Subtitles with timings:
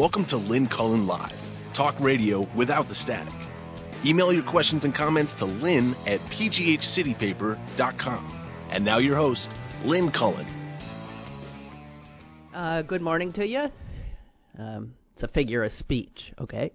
[0.00, 1.36] Welcome to Lynn Cullen Live,
[1.74, 3.34] talk radio without the static.
[4.02, 8.48] Email your questions and comments to lynn at pghcitypaper.com.
[8.70, 9.50] And now your host,
[9.84, 10.46] Lynn Cullen.
[12.54, 13.66] Uh, good morning to you.
[14.58, 16.72] Um, it's a figure of speech, okay?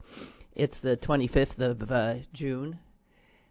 [0.54, 2.78] It's the 25th of uh, June.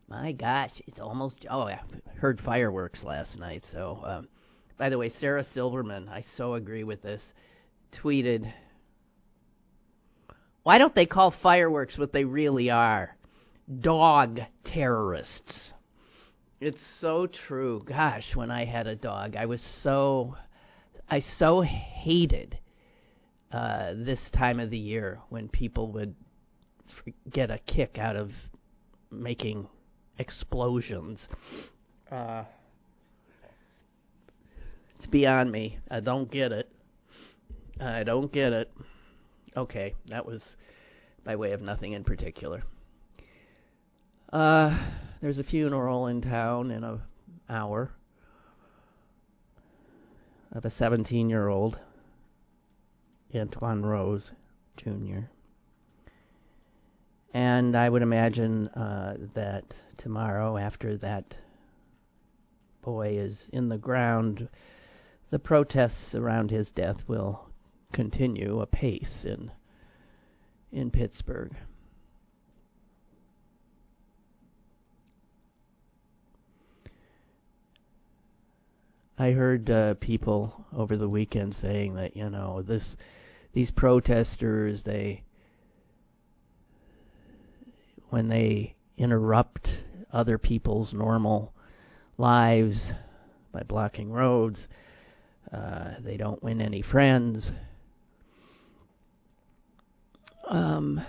[0.06, 1.46] My gosh, it's almost.
[1.50, 1.80] Oh, I
[2.20, 3.64] heard fireworks last night.
[3.72, 4.28] So, um,
[4.78, 7.24] by the way, Sarah Silverman, I so agree with this,
[7.92, 8.52] tweeted
[10.64, 13.14] why don't they call fireworks what they really are?
[13.80, 15.70] Dog terrorists.
[16.60, 17.82] It's so true.
[17.86, 20.36] Gosh, when I had a dog, I was so
[21.08, 22.58] I so hated
[23.52, 26.14] uh, this time of the year when people would
[27.30, 28.30] get a kick out of
[29.10, 29.68] making
[30.18, 31.28] explosions.
[32.10, 32.44] Uh,
[34.96, 35.78] it's beyond me.
[35.90, 36.70] I don't get it.
[37.78, 38.70] I don't get it.
[39.56, 40.42] Okay, that was
[41.22, 42.64] by way of nothing in particular.
[44.32, 44.76] Uh,
[45.20, 47.00] there's a funeral in town in a
[47.48, 47.92] hour
[50.50, 51.78] of a 17-year-old,
[53.32, 54.32] Antwon Rose
[54.76, 55.26] Jr.
[57.32, 59.64] And I would imagine uh, that
[59.98, 61.34] tomorrow, after that
[62.82, 64.48] boy is in the ground,
[65.30, 67.48] the protests around his death will
[67.94, 69.50] continue apace in
[70.72, 71.52] in Pittsburgh.
[79.16, 82.96] I heard uh, people over the weekend saying that you know this
[83.52, 85.22] these protesters they
[88.10, 89.68] when they interrupt
[90.12, 91.52] other people's normal
[92.18, 92.92] lives
[93.52, 94.66] by blocking roads
[95.52, 97.52] uh, they don't win any friends
[100.48, 101.00] um,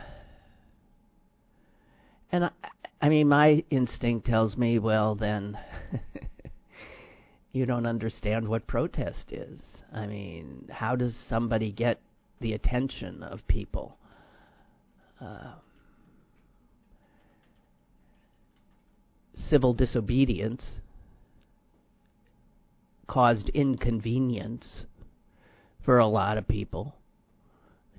[2.31, 2.50] and I,
[3.02, 5.57] I mean, my instinct tells me, well, then
[7.51, 9.59] you don't understand what protest is.
[9.94, 12.00] I mean, how does somebody get
[12.40, 13.97] the attention of people?
[15.22, 15.53] Uh,
[19.35, 20.79] civil disobedience
[23.07, 24.85] caused inconvenience
[25.84, 26.96] for a lot of people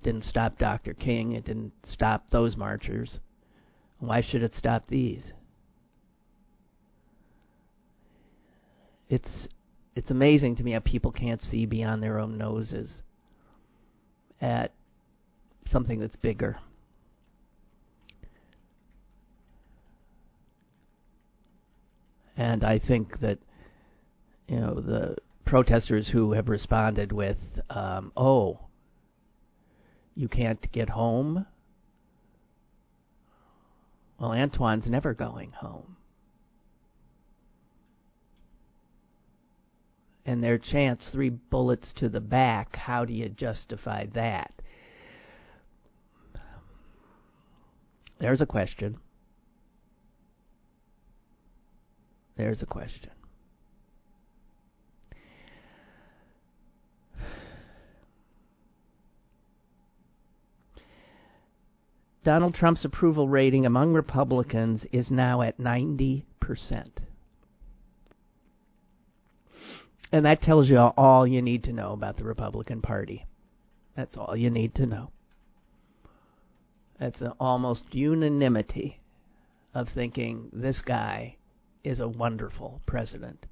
[0.06, 0.94] didn't stop Dr.
[0.94, 1.32] King.
[1.32, 3.18] It didn't stop those marchers.
[3.98, 5.32] Why should it stop these?
[9.08, 9.48] It's
[9.96, 13.02] it's amazing to me how people can't see beyond their own noses
[14.40, 14.72] at
[15.64, 16.56] something that's bigger.
[22.36, 23.40] And I think that
[24.46, 27.38] you know the protesters who have responded with,
[27.70, 28.65] um, "Oh,
[30.16, 31.46] you can't get home?
[34.18, 35.96] Well, Antwon's never going home.
[40.24, 44.52] And their chance, three bullets to the back, how do you justify that?
[48.18, 48.98] There's a question.
[52.36, 53.10] There's a question.
[62.26, 66.24] Donald Trump's approval rating among Republicans is now at 90%.
[70.10, 73.26] And that tells you all you need to know about the Republican Party.
[73.96, 75.12] That's all you need to know.
[76.98, 78.98] That's an almost unanimity
[79.72, 81.36] of thinking this guy
[81.84, 83.46] is a wonderful president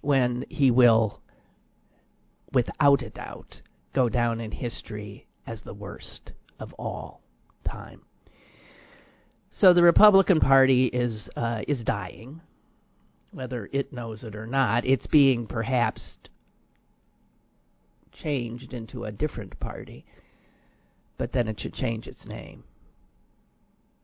[0.00, 1.22] when he will,
[2.52, 3.62] without a doubt,
[3.92, 6.30] go down in history as the worst
[6.60, 7.25] of all
[7.66, 8.00] time.
[9.50, 12.40] So the Republican Party is uh, is dying,
[13.32, 14.84] whether it knows it or not.
[14.84, 16.18] It's being perhaps
[18.12, 20.04] changed into a different party,
[21.18, 22.64] but then it should change its name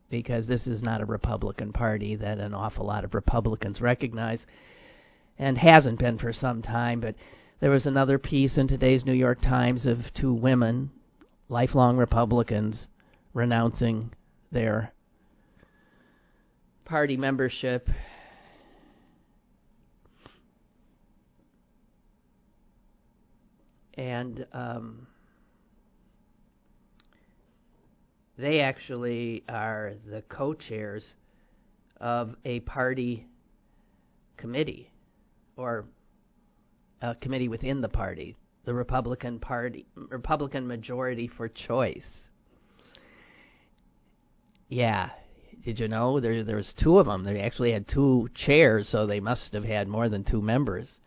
[0.09, 4.45] because this is not a Republican Party that an awful lot of Republicans recognize
[5.39, 6.99] and hasn't been for some time.
[6.99, 7.15] But
[7.59, 10.91] there was another piece in today's New York Times of two women,
[11.49, 12.87] lifelong Republicans,
[13.33, 14.11] renouncing
[14.51, 14.93] their
[16.85, 17.89] party membership.
[23.95, 25.07] And um,
[28.37, 31.13] they actually are the co chairs
[32.01, 33.27] of a party
[34.35, 34.89] committee
[35.55, 35.85] or
[37.01, 42.22] a committee within the party, the Republican Party, Republican Majority for Choice
[44.69, 45.09] Yeah.
[45.63, 47.23] Did you know there there was two of them?
[47.23, 50.99] They actually had two chairs, so they must have had more than two members.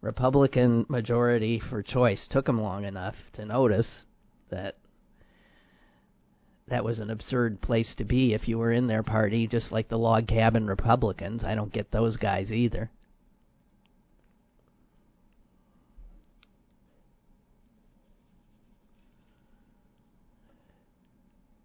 [0.00, 4.04] Republican majority for choice took them long enough to notice
[4.50, 4.76] that
[6.66, 9.88] that was an absurd place to be if you were in their party, just like
[9.88, 11.44] the log cabin Republicans.
[11.44, 12.90] I don't get those guys either.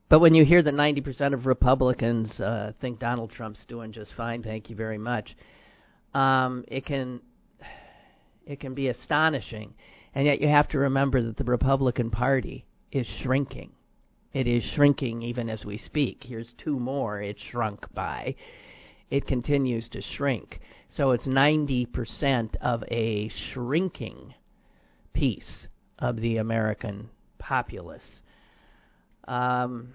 [0.09, 4.41] But when you hear that 90% of Republicans uh, think Donald Trump's doing just fine,
[4.41, 5.35] thank you very much,
[6.13, 7.21] um, it can
[8.45, 9.73] it can be astonishing.
[10.15, 13.71] And yet you have to remember that the Republican Party is shrinking.
[14.33, 16.23] It is shrinking even as we speak.
[16.23, 18.35] Here's two more it shrunk by.
[19.09, 20.61] It continues to shrink.
[20.89, 24.33] So it's 90% of a shrinking
[25.13, 25.67] piece
[25.99, 28.21] of the American populace.
[29.27, 29.93] Um,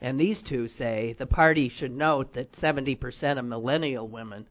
[0.00, 4.46] and these two say the party should note that 70% of millennial women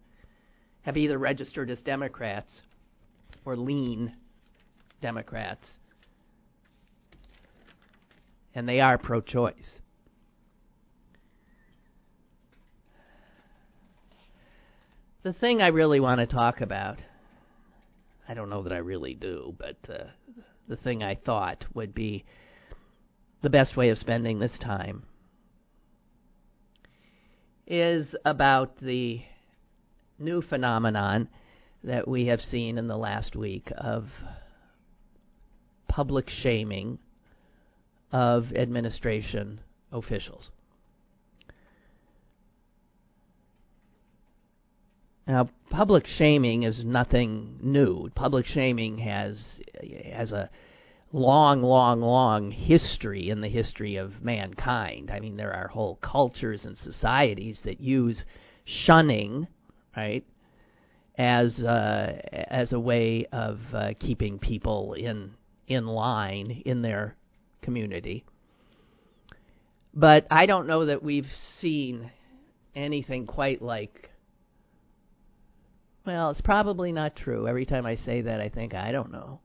[0.81, 2.61] have either registered as Democrats
[3.45, 4.15] or lean
[5.01, 5.67] Democrats.
[8.55, 9.81] And they are pro choice.
[15.23, 16.99] The thing I really want to talk about
[18.27, 20.05] I don't know that I really do, but uh,
[20.67, 22.25] the thing I thought would be
[23.41, 25.03] the best way of spending this time
[27.65, 29.21] is about the
[30.19, 31.29] new phenomenon
[31.83, 34.09] that we have seen in the last week of
[35.87, 36.99] public shaming
[38.11, 39.59] of administration
[39.91, 40.51] officials.
[45.27, 48.09] Now, public shaming is nothing new.
[48.09, 49.59] Public shaming has
[50.11, 50.49] has a
[51.11, 55.09] long, long, long history in the history of mankind.
[55.11, 58.23] I mean, there are whole cultures and societies that use
[58.65, 59.47] shunning,
[59.95, 60.25] right,
[61.17, 65.31] as uh, as a way of uh, keeping people in
[65.67, 67.15] in line in their
[67.61, 68.25] community.
[69.93, 72.11] But I don't know that we've seen
[72.75, 74.11] anything quite like
[76.07, 77.47] well, it's probably not true.
[77.49, 79.41] Every time I say that, I think I don't know.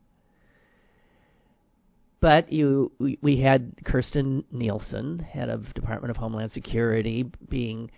[2.20, 7.90] But you, we, we had Kirstjen Nielsen, head of Department of Homeland Security, being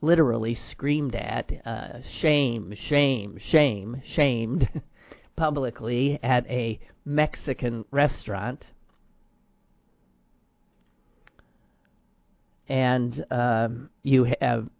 [0.00, 4.70] literally screamed at, uh, shame, shame, shame, shamed
[5.36, 8.68] publicly at a Mexican restaurant.
[12.70, 14.70] And um, you have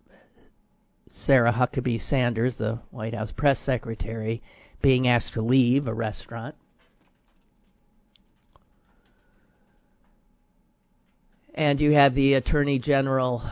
[1.24, 4.42] Sarah Huckabee Sanders, the White House press secretary,
[4.80, 6.56] being asked to leave a restaurant.
[11.54, 13.42] And you have the Attorney General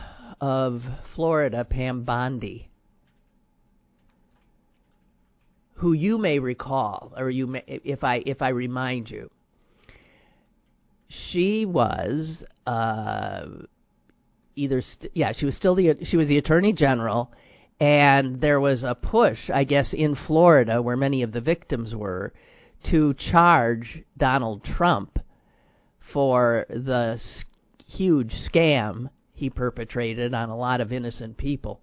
[0.41, 0.81] of
[1.15, 2.67] Florida, Pam Bondi,
[5.75, 9.29] who you may recall, or you may, if I if I remind you,
[11.07, 13.45] she was uh,
[14.55, 17.31] either st- yeah she was still the she was the Attorney General
[17.81, 22.31] and there was a push, I guess, in Florida, where many of the victims were,
[22.83, 25.17] to charge Donald Trump
[25.99, 27.19] for the
[27.87, 31.81] huge scam he perpetrated on a lot of innocent people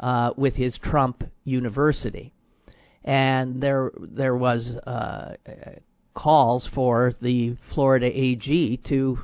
[0.00, 2.34] uh, with his Trump University.
[3.02, 5.36] And there, there was uh,
[6.14, 9.18] calls for the Florida AG to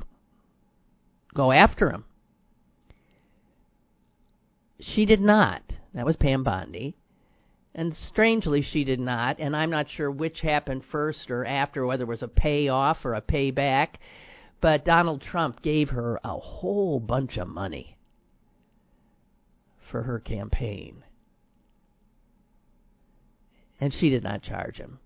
[1.35, 2.05] go after him.
[4.79, 5.61] She did not.
[5.93, 6.95] That was Pam Bondi.
[7.73, 9.39] And strangely, she did not.
[9.39, 13.13] And I'm not sure which happened first or after, whether it was a payoff or
[13.13, 13.95] a payback.
[14.61, 17.97] But Donald Trump gave her a whole bunch of money
[19.89, 21.03] for her campaign.
[23.79, 24.99] And she did not charge him.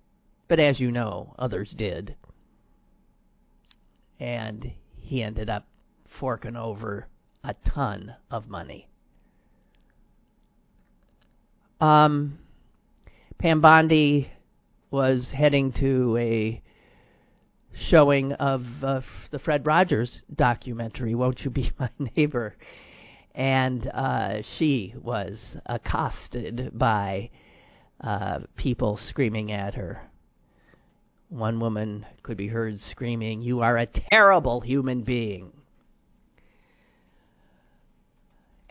[0.48, 2.16] But as you know, others did.
[4.20, 5.68] And he ended up
[6.08, 7.08] forking over
[7.44, 8.88] a ton of money.
[11.80, 12.40] Um,
[13.38, 14.30] Pam Bondi
[14.92, 16.62] was heading to a
[17.74, 19.02] showing of uh,
[19.32, 22.56] the Fred Rogers documentary, Won't You Be My Neighbor?
[23.36, 27.32] And uh, she was accosted by
[28.00, 30.02] uh, people screaming at her.
[31.30, 35.52] One woman could be heard screaming, You are a terrible human being.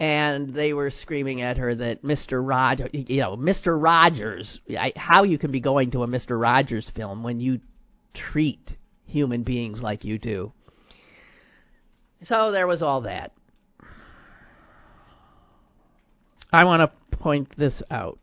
[0.03, 2.45] And they were screaming at her that Mr.
[2.45, 3.81] Rogers, you know, Mr.
[3.81, 6.39] Rogers, I, how you can be going to a Mr.
[6.41, 7.61] Rogers film when you
[8.13, 8.73] treat
[9.07, 10.53] human beings like you do.
[12.25, 13.31] So there was all that.
[16.53, 18.19] I want to point this out.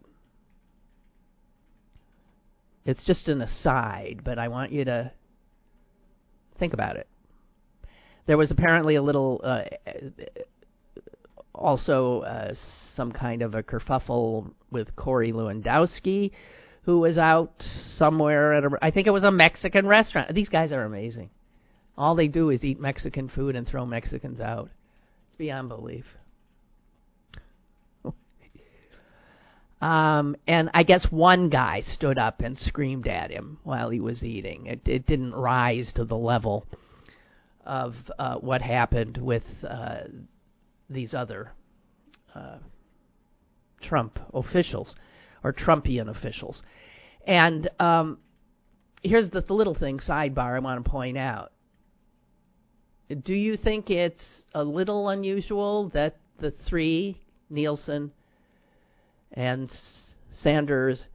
[2.83, 5.13] It's just an aside, but I want you to
[6.59, 7.07] think about it.
[8.27, 9.63] There was apparently a little, uh,
[11.59, 12.53] also uh,
[12.95, 16.31] some kind of a kerfuffle with Corey Lewandowski,
[16.83, 17.51] who was out
[17.95, 20.33] somewhere at a, I think it was a Mexican restaurant.
[20.33, 21.29] These guys are amazing.
[21.97, 24.69] All they do is eat Mexican food and throw Mexicans out.
[25.27, 26.05] It's beyond belief.
[29.81, 34.23] um, and I guess one guy stood up and screamed at him while he was
[34.23, 34.67] eating.
[34.67, 36.65] It, it didn't rise to the level
[37.65, 40.03] of uh, what happened with uh,
[40.89, 41.51] these other
[42.36, 42.58] uh,
[43.81, 44.96] Trump officials
[45.43, 46.62] or Trumpian officials.
[47.25, 48.19] And um,
[49.01, 51.51] here's the, little thing sidebar I want to point out
[53.24, 57.19] do you think it's a little unusual that the three,
[57.50, 58.12] Nielsen
[59.34, 59.72] and
[60.31, 61.08] Sanders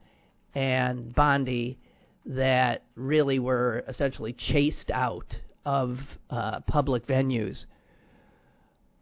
[0.53, 1.77] and Bondi,
[2.25, 7.65] that really were essentially chased out of uh, public venues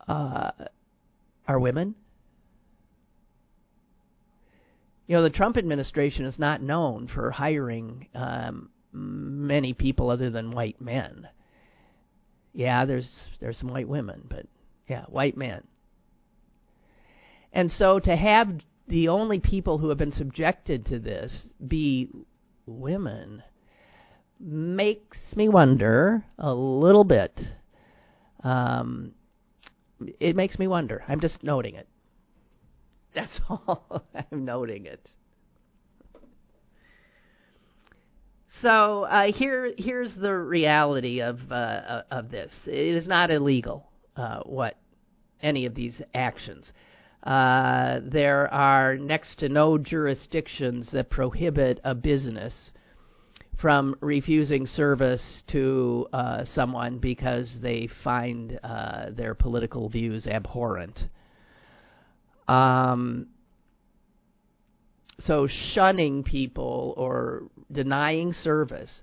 [0.07, 0.51] uh,
[1.47, 1.95] are women?
[5.07, 10.51] You know, the Trump administration is not known for hiring um, many people other than
[10.51, 11.27] white men.
[12.53, 14.45] Yeah, there's there's some white women, but
[14.87, 15.63] yeah, white men.
[17.51, 18.49] And so to have
[18.87, 22.09] the only people who have been subjected to this be
[22.65, 23.43] women
[24.39, 27.39] makes me wonder a little bit.
[28.43, 29.13] Um,
[30.19, 31.03] it makes me wonder.
[31.07, 31.87] I'm just noting it.
[33.13, 34.05] That's all.
[34.13, 35.09] I'm noting it.
[38.61, 42.53] So uh, here, here's the reality of uh, uh, of this.
[42.67, 43.89] It is not illegal.
[44.15, 44.77] Uh, what
[45.41, 46.71] any of these actions.
[47.23, 52.71] Uh, there are next to no jurisdictions that prohibit a business
[53.59, 58.59] from refusing service to uh, someone because they find
[59.15, 60.99] their political views abhorrent.
[62.47, 63.27] Um,
[65.19, 69.01] so shunning people or denying service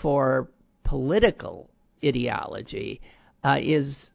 [0.00, 0.48] for
[0.82, 1.70] political
[2.04, 3.00] ideology
[3.42, 4.10] uh, is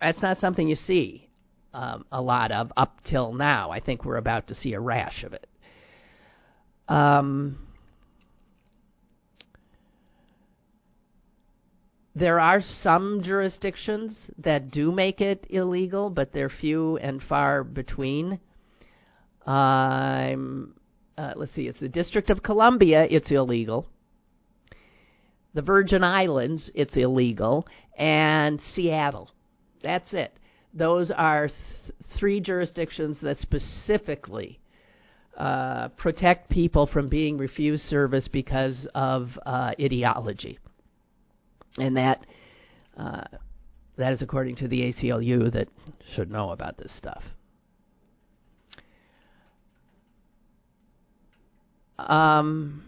[0.00, 1.28] that's not something you see
[1.72, 3.70] um, a lot of up till now.
[3.70, 5.48] I think we're about to see a rash of it.
[6.88, 7.58] Um,
[12.14, 18.38] there are some jurisdictions that do make it illegal, but they're few and far between.
[19.46, 20.36] Uh,
[21.36, 23.86] let's see, it's the District of Columbia, it's illegal.
[25.54, 27.66] The Virgin Islands, it's illegal.
[27.96, 29.30] And Seattle.
[29.82, 30.32] That's it.
[30.72, 31.58] Those are th-
[32.18, 34.58] three jurisdictions that specifically
[35.36, 40.58] uh, protect people from being refused service because of uh, ideology.
[41.78, 42.24] And that
[42.96, 43.24] uh,
[43.96, 45.68] that is according to the ACLU that
[46.14, 47.22] should know about this stuff.
[51.98, 52.84] Um,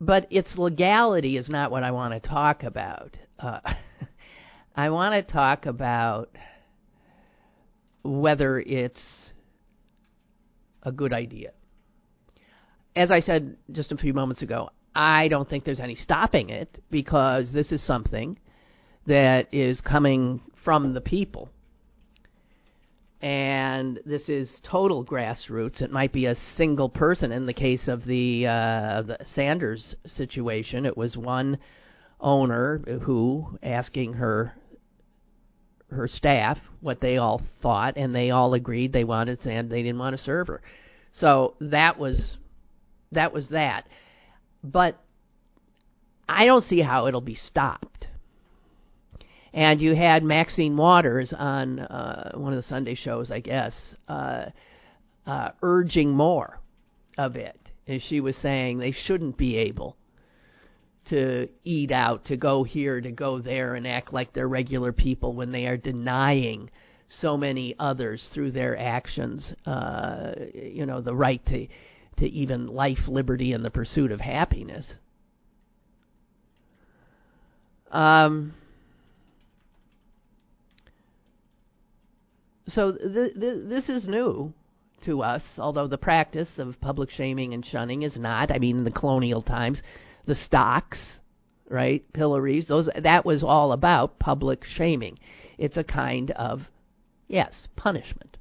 [0.00, 3.16] but its legality is not what I want to talk about.
[3.38, 3.60] Uh,
[4.76, 6.30] I want to talk about
[8.02, 9.30] whether it's
[10.82, 11.52] a good idea.
[12.96, 16.82] As I said just a few moments ago, I don't think there's any stopping it
[16.90, 18.36] because this is something
[19.06, 21.48] that is coming from the people
[23.22, 25.82] and this is total grassroots.
[25.82, 27.32] It might be a single person.
[27.32, 31.58] In the case of the, uh, the Sanders situation, it was one
[32.18, 34.54] owner who asking her
[35.90, 39.98] her staff what they all thought, and they all agreed they wanted and they didn't
[39.98, 40.62] want to serve her.
[41.12, 42.36] So that was
[43.12, 43.86] that was that.
[44.62, 44.98] But
[46.28, 48.08] I don't see how it'll be stopped
[49.52, 54.46] and you had Maxine Waters on uh, one of the Sunday shows, I guess, uh,
[55.26, 56.60] uh, urging more
[57.18, 57.58] of it.
[57.86, 59.96] And she was saying, they shouldn't be able
[61.06, 65.34] to eat out, to go here, to go there, and act like they're regular people
[65.34, 66.70] when they are denying
[67.08, 71.66] so many others through their actions, uh, you know, the right to
[72.20, 74.94] to even life, liberty, and the pursuit of happiness.
[77.90, 78.54] Um,
[82.68, 84.52] so th- th- this is new
[85.04, 88.52] to us, although the practice of public shaming and shunning is not.
[88.52, 89.82] I mean, in the colonial times,
[90.26, 91.18] the stocks,
[91.68, 95.18] right, pillories, those that was all about public shaming.
[95.58, 96.62] It's a kind of
[97.28, 98.36] yes, punishment.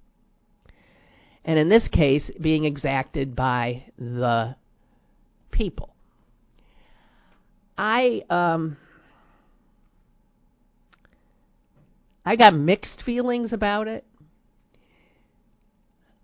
[1.46, 4.56] And in this case, being exacted by the
[5.52, 5.96] people.
[7.78, 8.78] I um
[12.26, 14.06] I got mixed feelings about it.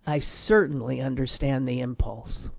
[0.05, 2.49] I certainly understand the impulse.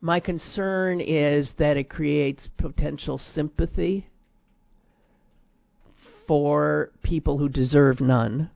[0.00, 4.06] My concern is that it creates potential sympathy
[6.28, 8.50] for people who deserve none.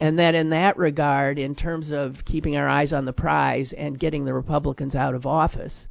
[0.00, 3.98] And that in that regard, in terms of keeping our eyes on the prize and
[3.98, 5.88] getting the Republicans out of office,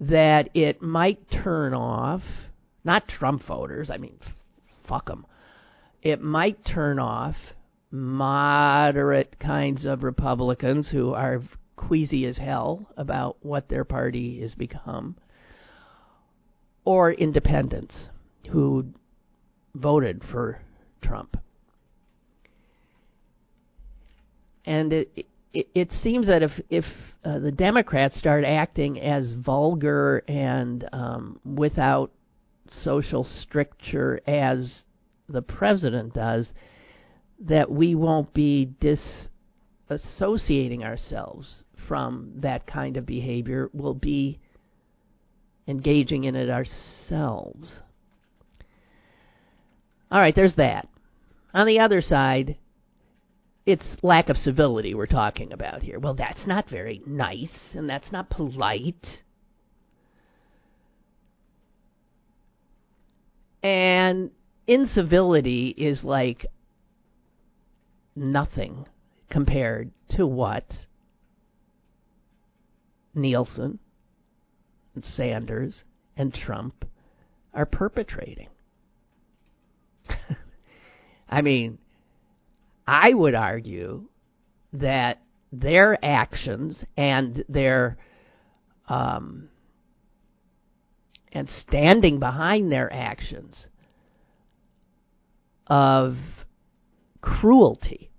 [0.00, 2.22] that it might turn off,
[2.82, 4.18] not Trump voters, I mean,
[4.88, 5.26] fuck them,
[6.02, 7.36] it might turn off
[7.90, 11.40] moderate kinds of Republicans who are
[11.76, 15.16] queasy as hell about what their party has become,
[16.84, 18.08] or independents
[18.50, 18.84] who
[19.74, 20.60] voted for
[21.00, 21.36] Trump.
[24.64, 26.84] And it, it, it seems that if if
[27.24, 32.10] uh, the Democrats start acting as vulgar and um, without
[32.70, 34.84] social stricture as
[35.28, 36.52] the president does,
[37.40, 43.70] that we won't be disassociating ourselves from that kind of behavior.
[43.72, 44.40] We'll be
[45.66, 47.80] engaging in it ourselves.
[50.10, 50.88] All right, there's that.
[51.52, 52.56] On the other side,
[53.66, 55.98] it's lack of civility we're talking about here.
[55.98, 59.22] Well, that's not very nice, and that's not polite.
[63.62, 64.30] And
[64.66, 66.44] incivility is like
[68.14, 68.86] nothing
[69.30, 70.86] compared to what
[73.14, 73.78] Nielsen
[74.94, 75.84] and Sanders
[76.16, 76.84] and Trump
[77.54, 78.48] are perpetrating.
[81.28, 81.78] I mean,
[82.86, 84.08] I would argue
[84.74, 85.20] that
[85.52, 87.96] their actions and their
[88.88, 89.48] um,
[91.32, 93.68] and standing behind their actions
[95.66, 96.16] of
[97.20, 98.10] cruelty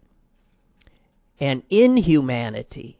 [1.39, 2.97] and inhumanity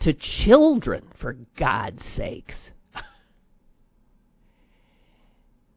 [0.00, 2.56] to children, for God's sakes.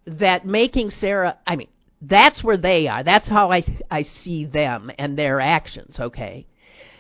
[0.06, 1.68] that making Sarah, I mean,
[2.06, 3.04] that's where they are.
[3.04, 6.46] That's how I, I see them and their actions, okay?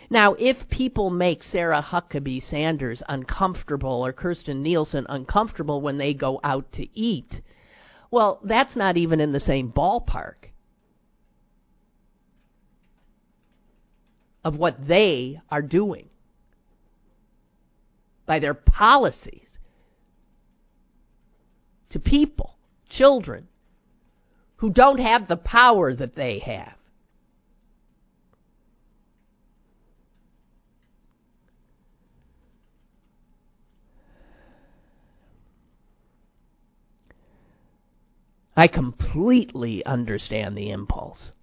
[0.09, 6.39] Now, if people make Sarah Huckabee Sanders uncomfortable or Kirstjen Nielsen uncomfortable when they go
[6.43, 7.41] out to eat,
[8.11, 10.51] well, that's not even in the same ballpark
[14.45, 16.09] of what they are doing
[18.25, 19.49] by their policies
[21.89, 22.55] to people,
[22.87, 23.47] children,
[24.63, 26.77] who don't have the power that they have.
[38.55, 41.33] I completely understand the impulse.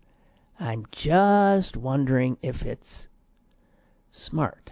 [0.59, 3.07] I'm just wondering if it's
[4.13, 4.71] smart.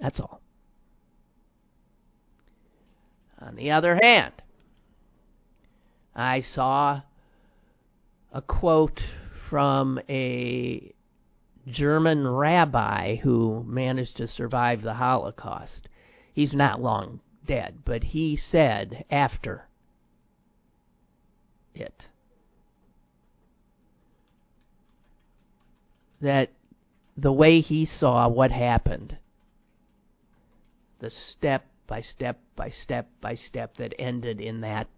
[0.00, 0.40] That's all.
[3.40, 4.34] On the other hand,
[6.14, 7.00] I saw
[8.32, 9.02] a quote
[9.48, 10.92] from a
[11.66, 15.88] German rabbi who managed to survive the Holocaust.
[16.32, 19.66] He's not long dead, but he said after
[21.74, 22.06] it.
[26.20, 26.50] That
[27.16, 29.16] the way he saw what happened,
[30.98, 34.88] the step by step by step by step that ended in that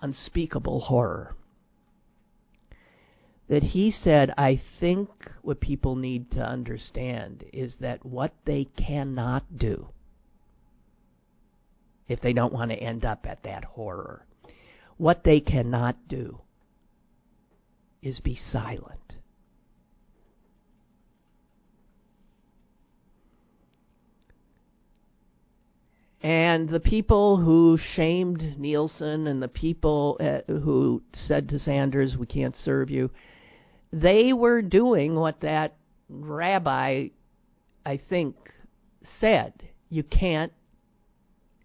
[0.00, 1.34] unspeakable horror.
[3.48, 5.08] That he said, I think
[5.42, 9.88] what people need to understand is that what they cannot do
[12.08, 14.26] if they don't want to end up at that horror.
[14.96, 16.40] What they cannot do
[18.02, 19.17] is be silent.
[26.20, 32.26] And the people who shamed Nielsen and the people uh, who said to Sanders, we
[32.26, 33.10] can't serve you,
[33.92, 35.76] they were doing what that
[36.08, 37.08] rabbi,
[37.86, 38.36] I think,
[39.20, 39.52] said.
[39.90, 40.52] You can't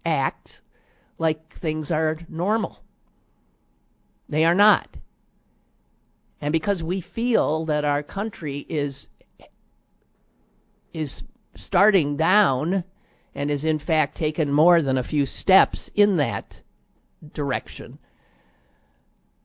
[0.06, 0.62] act
[1.18, 2.78] like things are normal.
[4.28, 4.96] They are not.
[6.40, 9.08] And because we feel that our country is
[10.92, 11.22] is
[11.56, 12.84] starting down
[13.34, 16.60] and is in fact taken more than a few steps in that
[17.32, 17.98] direction,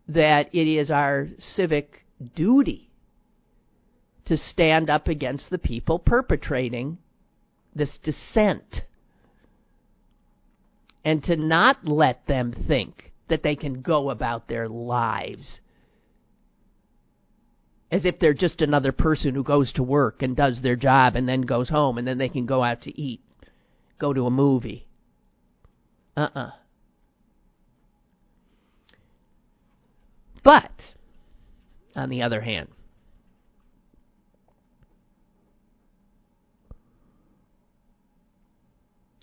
[0.07, 2.89] that it is our civic duty
[4.25, 6.97] to stand up against the people perpetrating
[7.73, 8.83] this dissent
[11.03, 15.61] and to not let them think that they can go about their lives
[17.91, 21.27] as if they're just another person who goes to work and does their job and
[21.27, 23.21] then goes home and then they can go out to eat,
[23.99, 24.87] go to a movie.
[26.17, 26.39] Uh uh-uh.
[26.39, 26.51] uh
[30.43, 30.95] But,
[31.95, 32.69] on the other hand,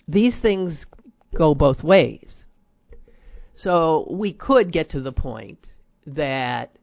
[0.07, 0.85] these things
[1.35, 2.45] go both ways.
[3.55, 5.67] So we could get to the point
[6.05, 6.77] that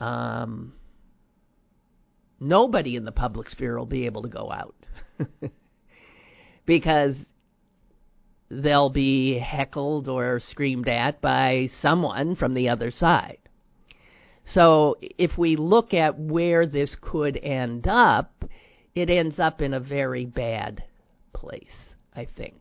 [0.00, 0.74] um,
[2.38, 4.74] nobody in the public sphere will be able to go out
[6.66, 7.16] because
[8.50, 13.38] they'll be heckled or screamed at by someone from the other side.
[14.44, 18.44] So if we look at where this could end up,
[18.94, 20.82] it ends up in a very bad
[21.32, 22.56] place, I think.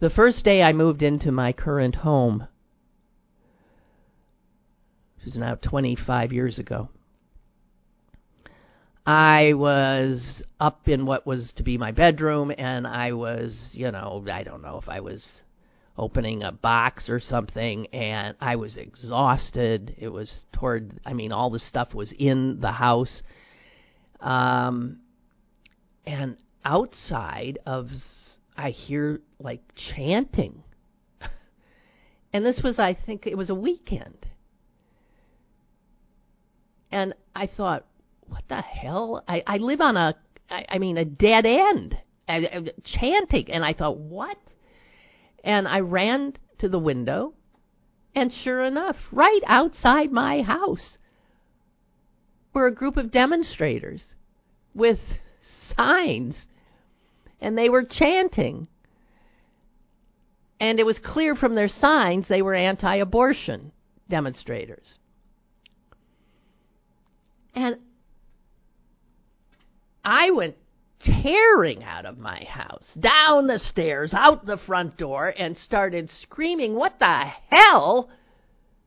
[0.00, 2.46] The first day I moved into my current home,
[5.16, 6.90] which is now 25 years ago,
[9.06, 14.24] I was up in what was to be my bedroom, and I was, you know,
[14.30, 15.42] I don't know if I was
[15.96, 19.94] opening a box or something, and I was exhausted.
[19.98, 23.22] It was toward, I mean, all the stuff was in the house.
[24.20, 25.00] Um,
[26.06, 27.90] and outside of,
[28.56, 30.62] I hear like chanting.
[32.32, 34.26] and this was, I think, it was a weekend.
[36.90, 37.84] And I thought,
[38.28, 39.22] what the hell?
[39.28, 40.14] I, I live on a,
[40.50, 41.96] I, I mean, a dead end,
[42.28, 43.50] I, I, chanting.
[43.50, 44.36] And I thought, what?
[45.42, 47.34] And I ran to the window,
[48.14, 50.98] and sure enough, right outside my house
[52.54, 54.14] were a group of demonstrators
[54.74, 55.00] with
[55.76, 56.46] signs,
[57.40, 58.68] and they were chanting.
[60.60, 63.72] And it was clear from their signs they were anti abortion
[64.08, 64.98] demonstrators.
[67.54, 67.76] And
[70.04, 70.56] I went
[71.00, 76.74] tearing out of my house, down the stairs, out the front door, and started screaming,
[76.74, 78.10] What the hell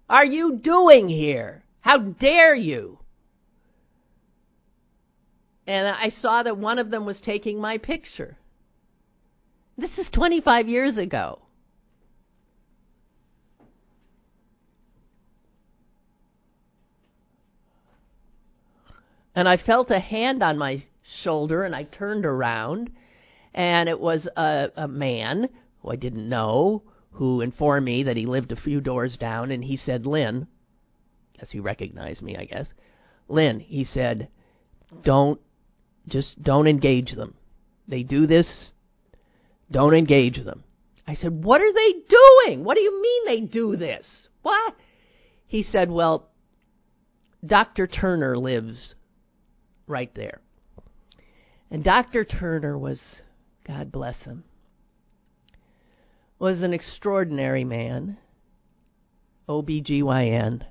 [0.09, 1.63] are you doing here?
[1.81, 2.99] How dare you?
[5.65, 8.37] And I saw that one of them was taking my picture.
[9.77, 11.39] This is 25 years ago.
[19.35, 20.81] And I felt a hand on my
[21.21, 22.91] shoulder and I turned around
[23.53, 25.49] and it was a, a man
[25.81, 29.63] who I didn't know who informed me that he lived a few doors down and
[29.63, 30.47] he said, Lynn,
[31.37, 32.71] guess he recognized me, I guess.
[33.27, 34.29] Lynn, he said,
[35.03, 35.41] don't,
[36.07, 37.35] just don't engage them.
[37.87, 38.71] They do this,
[39.71, 40.63] don't engage them.
[41.07, 42.63] I said, what are they doing?
[42.63, 44.27] What do you mean they do this?
[44.41, 44.75] What?
[45.47, 46.29] He said, well,
[47.45, 47.87] Dr.
[47.87, 48.93] Turner lives
[49.87, 50.41] right there.
[51.69, 52.23] And Dr.
[52.23, 53.01] Turner was,
[53.65, 54.43] God bless him,
[56.39, 58.17] was an extraordinary man,
[59.49, 60.65] OBGYN.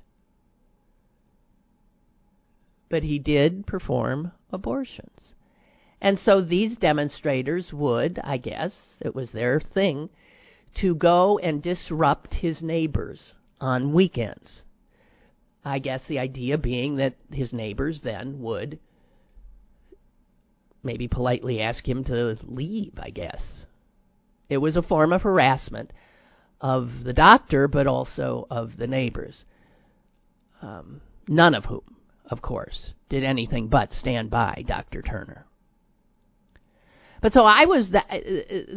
[2.89, 5.11] But he did perform abortions.
[6.01, 10.09] And so these demonstrators would, I guess, it was their thing,
[10.77, 14.65] to go and disrupt his neighbors on weekends.
[15.65, 18.79] I guess the idea being that his neighbors then would
[20.87, 23.65] maybe politely ask him to leave, I guess.
[24.49, 25.93] It was a form of harassment
[26.61, 29.45] of the doctor, but also of the neighbors.
[30.63, 31.97] Um, none of whom,
[32.31, 35.03] of course, did anything but stand by Dr.
[35.03, 35.45] Turner.
[37.21, 38.09] But so I was that,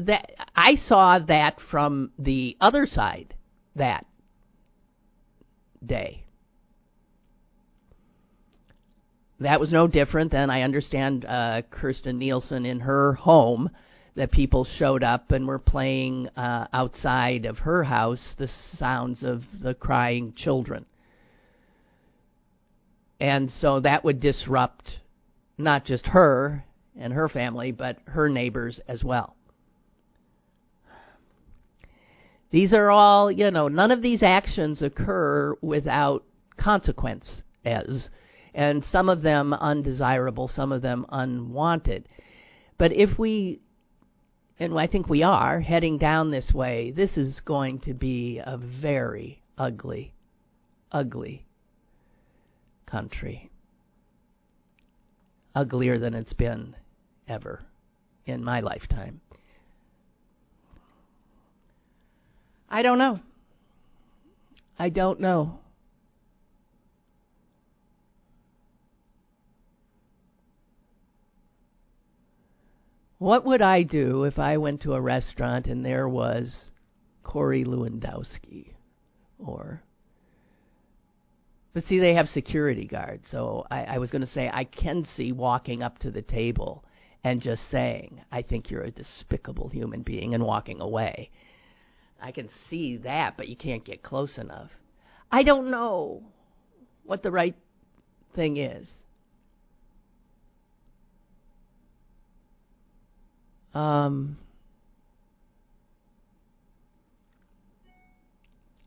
[0.05, 3.35] that I saw that from the other side
[3.75, 4.05] that
[5.85, 6.25] day
[9.39, 13.69] that was no different than I understand uh, Kirstjen Nielsen in her home
[14.15, 19.43] that people showed up and were playing uh, outside of her house the sounds of
[19.61, 20.85] the crying children.
[23.19, 24.99] And so that would disrupt
[25.57, 26.63] not just her
[26.97, 29.35] and her family, but her neighbors as well.
[32.51, 36.23] These are all, you know, none of these actions occur without
[36.57, 38.09] consequence as
[38.59, 42.09] and some of them undesirable, some of them unwanted.
[42.77, 43.61] But if we
[44.59, 48.57] and I think we are heading down this way, this is going to be a
[48.57, 50.11] very ugly,
[50.91, 51.45] ugly
[52.85, 53.49] country.
[55.55, 56.75] Uglier than it's been
[57.29, 57.61] ever
[58.25, 59.21] in my lifetime.
[62.69, 63.21] I don't know.
[64.77, 65.59] I don't know.
[73.19, 76.71] What would I do if I went to a restaurant and there was
[77.21, 78.73] Corey Lewandowski
[79.37, 79.83] or
[81.73, 85.33] but see they have security guards, so I, I was gonna say I can see
[85.33, 86.83] walking up to the table
[87.23, 91.29] and just saying, I think you're a despicable human being and walking away.
[92.21, 94.71] I can see that, but you can't get close enough.
[95.29, 96.23] I don't know
[97.03, 97.55] what the right
[98.33, 98.91] thing is.
[103.73, 104.37] Um,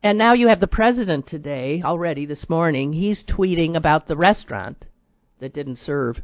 [0.03, 2.93] and now you have the president today, already this morning.
[2.93, 4.87] He's tweeting about the restaurant
[5.41, 6.21] that didn't serve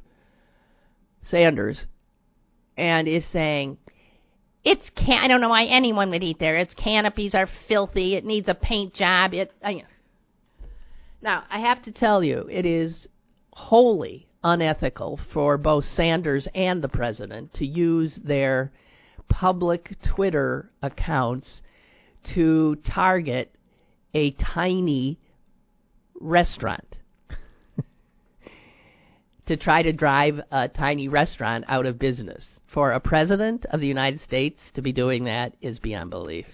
[1.22, 1.84] Sanders
[2.76, 3.76] and is saying,
[4.64, 6.56] it's can I don't know why anyone would eat there.
[6.56, 8.14] Its canopies are filthy.
[8.14, 9.34] It needs a paint job.
[9.34, 9.84] It I,
[11.20, 13.08] now I have to tell you, it is
[13.52, 18.72] wholly unethical for both Sanders and the president to use their
[19.29, 21.62] public Twitter accounts
[22.35, 23.53] to target
[24.14, 25.18] a tiny
[26.20, 26.96] restaurant.
[29.46, 32.48] to try to drive a tiny restaurant out of business.
[32.66, 36.46] For a president of the United States to be doing that is beyond belief.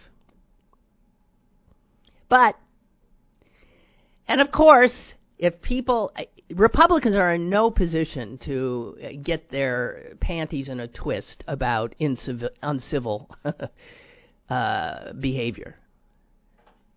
[2.29, 2.57] But,
[4.27, 6.12] and of course, if people,
[6.50, 11.94] Republicans are in no position to get their panties in a twist about
[12.62, 13.30] uncivil
[14.50, 15.76] uh, behavior.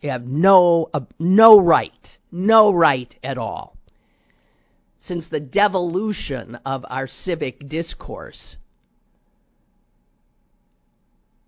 [0.01, 3.77] You have no uh, no right, no right at all.
[4.99, 8.57] Since the devolution of our civic discourse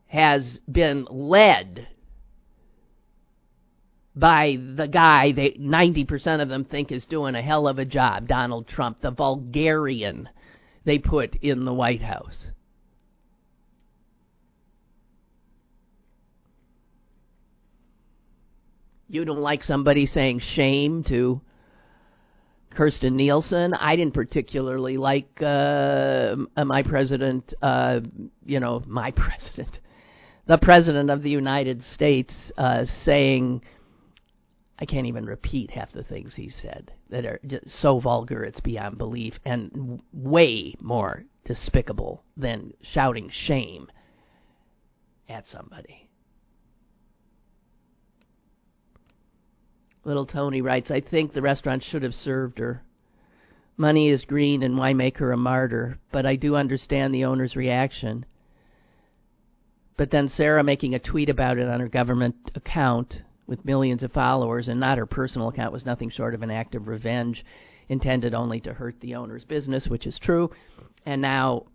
[0.07, 1.87] has been led
[4.19, 8.27] by the guy they 90% of them think is doing a hell of a job,
[8.27, 10.29] Donald Trump, the vulgarian
[10.85, 12.47] they put in the White House.
[19.07, 21.41] You don't like somebody saying shame to
[22.71, 23.73] Kirstjen Nielsen.
[23.73, 28.01] I didn't particularly like uh, my president, uh,
[28.45, 29.79] you know, my president,
[30.45, 33.61] the president of the United States, uh, saying
[34.79, 38.61] I can't even repeat half the things he said that are just so vulgar it's
[38.61, 43.91] beyond belief and way more despicable than shouting shame
[45.27, 46.07] at somebody.
[50.05, 52.81] Little Tony writes, I think the restaurant should have served her.
[53.75, 55.99] Money is green and why make her a martyr?
[56.09, 58.25] But I do understand the owner's reaction.
[59.97, 64.11] But then Sarah making a tweet about it on her government account with millions of
[64.11, 67.43] followers and not her personal account was nothing short of an act of revenge
[67.89, 70.51] intended only to hurt the owner's business, which is true.
[71.05, 71.65] And now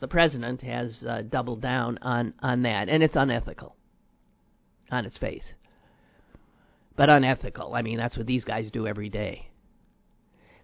[0.00, 3.74] the president has uh, doubled down on, on that, and it's unethical
[4.90, 5.46] on its face.
[6.94, 7.74] But unethical.
[7.74, 9.48] I mean, that's what these guys do every day.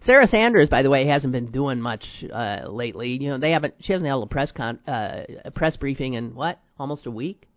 [0.03, 3.17] Sarah Sanders, by the way, hasn't been doing much uh, lately.
[3.19, 3.73] You know, they haven't.
[3.79, 7.47] She hasn't held a press con, uh, a press briefing in what, almost a week.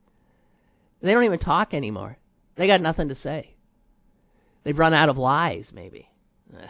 [1.03, 2.17] They don't even talk anymore.
[2.59, 3.55] They got nothing to say.
[4.65, 6.09] They've run out of lies, maybe.
[6.53, 6.69] Ugh.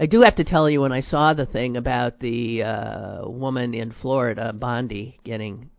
[0.00, 3.72] I do have to tell you when I saw the thing about the uh, woman
[3.72, 5.70] in Florida, Bondi, getting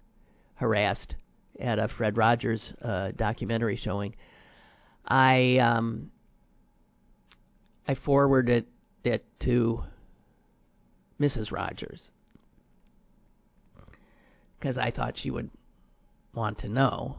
[0.56, 1.14] harassed
[1.60, 4.16] at a Fred Rogers uh, documentary showing,
[5.06, 6.12] I um,
[7.86, 8.66] I forwarded
[9.04, 9.84] it to
[11.20, 11.52] Mrs.
[11.52, 12.12] Rogers
[14.60, 15.50] because I thought she would
[16.34, 17.18] want to know,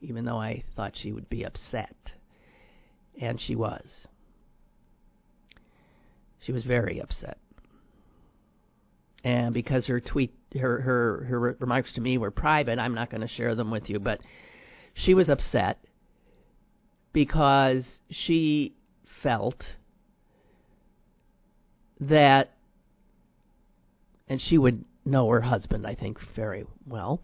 [0.00, 2.12] even though I thought she would be upset.
[3.20, 4.08] And she was.
[6.40, 7.38] She was very upset.
[9.22, 13.20] And because her tweet, her, her, her remarks to me were private, I'm not going
[13.20, 14.20] to share them with you, but
[14.94, 15.78] she was upset
[17.12, 18.74] because she
[19.22, 19.62] felt
[22.00, 22.50] that,
[24.28, 27.20] and she would know her husband, I think, very well.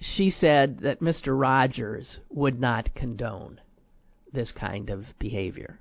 [0.00, 1.38] She said that Mr.
[1.38, 3.60] Rogers would not condone
[4.32, 5.78] this kind of behavior.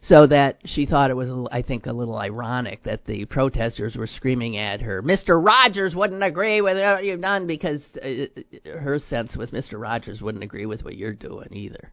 [0.00, 4.06] So that she thought it was, I think, a little ironic that the protesters were
[4.06, 5.42] screaming at her, Mr.
[5.44, 8.26] Rogers wouldn't agree with what you've done, because uh,
[8.64, 9.78] her sense was Mr.
[9.78, 11.92] Rogers wouldn't agree with what you're doing either.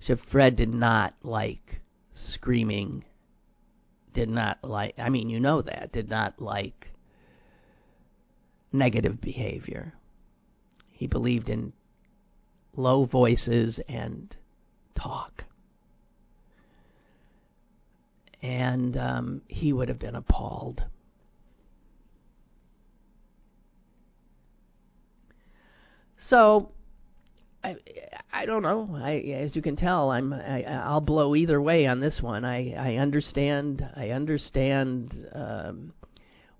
[0.00, 1.80] So Fred did not like
[2.14, 3.04] screaming,
[4.14, 6.90] did not like, I mean, you know that, did not like
[8.72, 9.92] negative behavior.
[10.90, 11.72] He believed in
[12.76, 14.34] low voices and
[14.94, 15.44] talk.
[18.42, 20.84] And um, he would have been appalled.
[26.18, 26.70] So,
[27.64, 27.76] I,
[28.30, 28.90] I don't know.
[28.94, 32.44] I, as you can tell, I'm I, I'll blow either way on this one.
[32.44, 35.94] I I understand I understand um,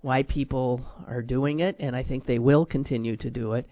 [0.01, 3.67] why people are doing it, and I think they will continue to do it.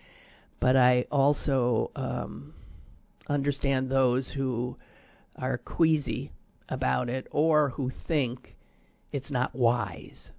[0.59, 2.53] But I also um,
[3.27, 4.77] understand those who
[5.35, 6.31] are queasy
[6.69, 8.55] about it or who think
[9.11, 10.29] it's not wise.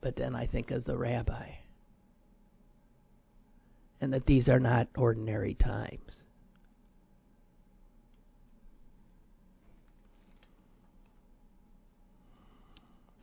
[0.00, 1.56] But then I think of the rabbi
[4.00, 6.24] and that these are not ordinary times.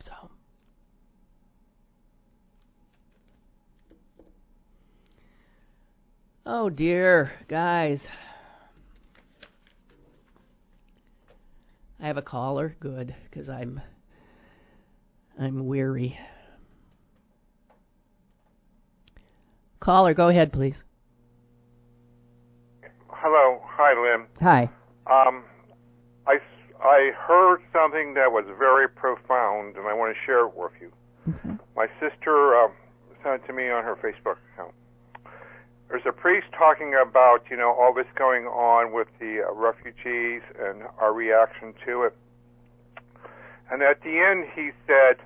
[0.00, 0.12] So.
[6.44, 8.00] Oh dear, guys.
[12.00, 12.76] I have a caller.
[12.80, 13.80] Good, because I'm
[15.38, 16.18] I'm weary.
[19.84, 20.82] Caller, go ahead, please.
[23.10, 24.26] Hello, hi, Lynn.
[24.40, 24.62] Hi.
[25.06, 25.44] Um,
[26.26, 26.38] I
[26.82, 30.90] I heard something that was very profound, and I want to share it with you.
[31.28, 31.56] Mm-hmm.
[31.76, 32.68] My sister uh,
[33.22, 34.72] sent it to me on her Facebook account.
[35.90, 40.40] There's a priest talking about you know all this going on with the uh, refugees
[40.58, 42.16] and our reaction to it,
[43.70, 45.20] and at the end he said,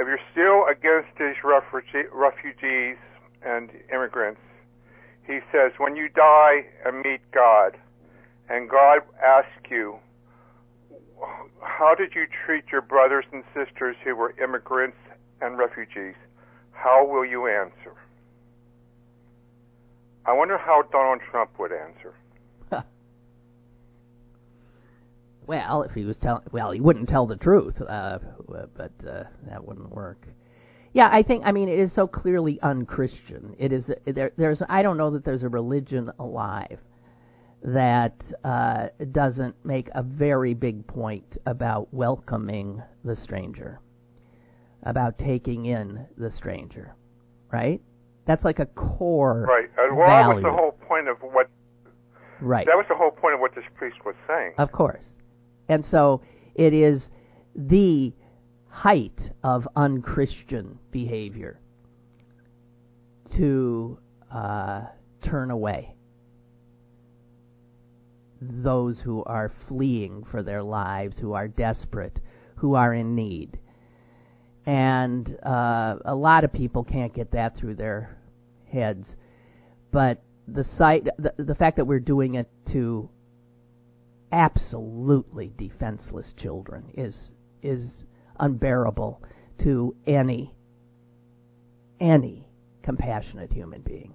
[0.00, 2.98] if you're still against these refuge- refugees
[3.44, 4.40] and immigrants.
[5.26, 7.76] He says, when you die and meet God,
[8.48, 9.98] and God asks you,
[11.62, 14.96] how did you treat your brothers and sisters who were immigrants
[15.40, 16.14] and refugees?
[16.72, 17.94] How will you answer?
[20.26, 22.14] I wonder how Donald Trump would answer.
[25.46, 29.64] well, if he was telling, well, he wouldn't tell the truth, uh, but uh, that
[29.64, 30.26] wouldn't work.
[30.92, 33.54] Yeah, I think I mean it is so clearly unchristian.
[33.58, 34.32] It is there.
[34.36, 36.78] There's I don't know that there's a religion alive
[37.62, 43.80] that uh, doesn't make a very big point about welcoming the stranger,
[44.82, 46.94] about taking in the stranger,
[47.52, 47.80] right?
[48.26, 49.70] That's like a core right.
[49.78, 50.28] Uh, well, value.
[50.28, 51.48] that was the whole point of what.
[52.40, 52.66] Right.
[52.66, 54.54] That was the whole point of what this priest was saying.
[54.58, 55.06] Of course,
[55.68, 56.22] and so
[56.54, 57.10] it is
[57.54, 58.12] the
[58.70, 61.58] height of unchristian behavior
[63.36, 63.98] to
[64.32, 64.82] uh,
[65.22, 65.94] turn away
[68.40, 72.18] those who are fleeing for their lives, who are desperate,
[72.56, 73.58] who are in need.
[74.66, 78.16] And uh, a lot of people can't get that through their
[78.70, 79.16] heads.
[79.90, 83.10] But the sight, the, the fact that we're doing it to
[84.32, 88.04] absolutely defenseless children is is
[88.40, 89.22] unbearable
[89.58, 90.54] to any
[92.00, 92.48] any
[92.82, 94.14] compassionate human being.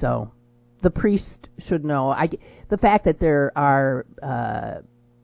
[0.00, 0.32] So
[0.82, 2.10] the priest should know.
[2.10, 2.30] I,
[2.68, 4.76] the fact that there are uh,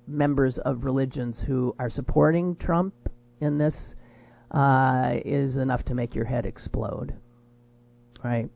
[0.07, 2.95] members of religions who are supporting Trump
[3.41, 3.95] in this
[4.51, 7.15] uh, is enough to make your head explode.
[8.23, 8.51] Right.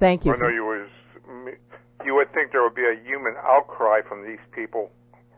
[0.00, 0.34] Thank you.
[0.34, 0.88] I know you was
[2.04, 4.90] you would think there would be a human outcry from these people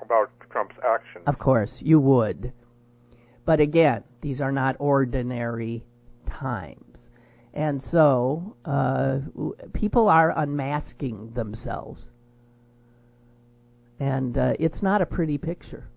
[0.03, 1.25] about Trump's actions.
[1.27, 2.53] Of course, you would.
[3.45, 5.85] But again, these are not ordinary
[6.27, 7.09] times.
[7.55, 9.21] And so uh,
[9.73, 12.11] people are unmasking themselves.
[13.99, 15.89] And uh, it's not a pretty picture.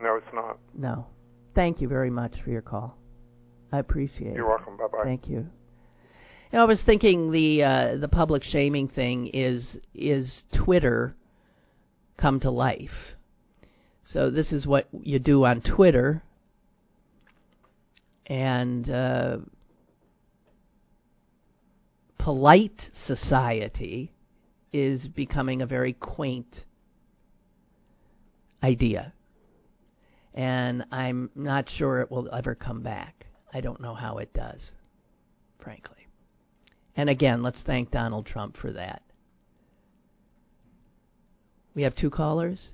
[0.00, 0.58] No, it's not.
[0.74, 1.06] No.
[1.54, 2.96] Thank you very much for your call.
[3.70, 4.36] I appreciate it.
[4.36, 4.76] You're welcome.
[4.76, 5.04] Bye bye.
[5.04, 5.36] Thank you.
[5.38, 11.14] You know, I was thinking the uh, the public shaming thing is is Twitter
[12.20, 13.16] come to life.
[14.04, 16.22] So this is what you do on Twitter,
[18.26, 19.38] and uh,
[22.18, 24.12] polite society
[24.72, 26.64] is becoming a very quaint
[28.62, 29.12] idea.
[30.34, 33.26] And I'm not sure it will ever come back.
[33.52, 34.72] I don't know how it does,
[35.58, 36.06] frankly.
[36.96, 39.02] And again, let's thank Donald Trump for that.
[41.80, 42.68] We have two callers.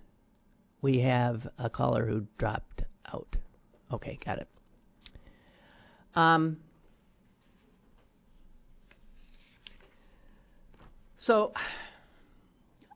[0.82, 2.82] We have a caller who dropped
[3.14, 3.36] out.
[3.92, 4.48] Okay, got it.
[6.16, 6.56] Um,
[11.18, 11.52] so,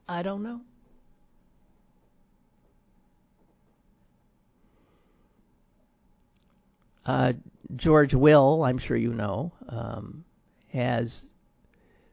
[0.09, 0.59] I don't know.
[7.05, 7.31] Uh,
[7.77, 10.25] George Will, I'm sure you know, um,
[10.73, 11.21] has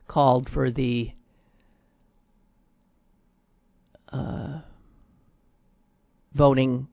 [0.06, 1.10] called for the
[4.12, 4.60] uh,
[6.34, 6.88] voting,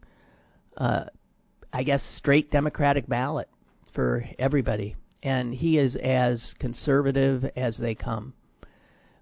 [0.77, 1.05] uh,
[1.71, 3.49] I guess, straight Democratic ballot
[3.93, 4.95] for everybody.
[5.23, 8.33] And he is as conservative as they come,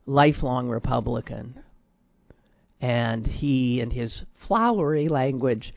[0.06, 1.60] lifelong Republican.
[2.82, 5.74] And he, in his flowery language,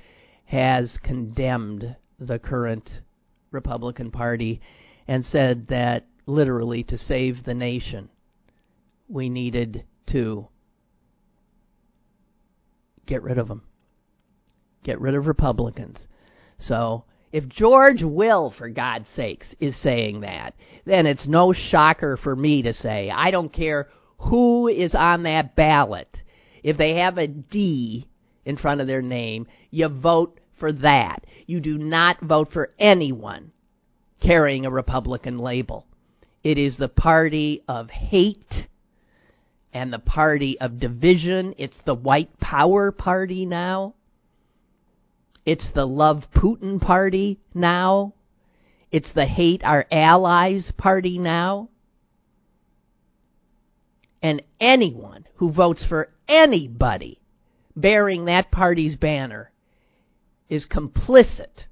[0.46, 2.90] has condemned the current
[3.50, 4.60] Republican Party
[5.06, 8.08] and said that literally to save the nation,
[9.08, 10.48] we needed to
[13.06, 13.62] get rid of them.
[14.82, 16.06] Get rid of Republicans.
[16.58, 20.54] So, if George Will, for God's sakes, is saying that,
[20.84, 23.88] then it's no shocker for me to say, I don't care
[24.18, 26.22] who is on that ballot.
[26.62, 28.08] If they have a D
[28.44, 31.26] in front of their name, you vote for that.
[31.46, 33.52] You do not vote for anyone
[34.20, 35.86] carrying a Republican label.
[36.42, 38.68] It is the party of hate
[39.76, 41.54] and the party of division.
[41.58, 43.92] It's the white power party now.
[45.44, 48.14] It's the love Putin party now.
[48.90, 51.68] It's the hate our allies party now.
[54.22, 57.20] And anyone who votes for anybody
[57.76, 59.52] bearing that party's banner
[60.48, 61.66] is complicit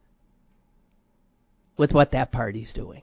[1.78, 3.00] with what that party's doing.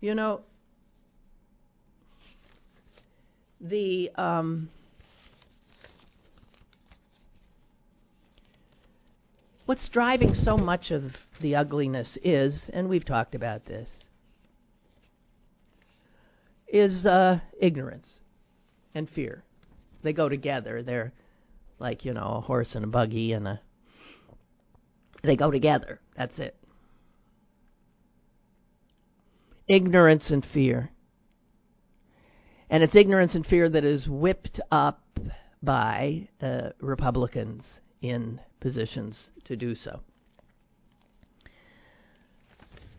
[0.00, 0.40] You know,
[3.60, 4.70] the um,
[9.66, 11.02] what's driving so much of
[11.42, 13.90] the ugliness is, and we've talked about this,
[16.66, 18.08] is uh, ignorance
[18.94, 19.42] and fear.
[20.02, 20.82] They go together.
[20.82, 21.12] They're
[21.78, 23.60] like you know a horse and a buggy, and a
[25.22, 26.00] they go together.
[26.16, 26.56] That's it
[29.70, 30.90] ignorance and fear.
[32.68, 35.00] And it's ignorance and fear that is whipped up
[35.62, 37.64] by uh, Republicans
[38.02, 40.00] in positions to do so.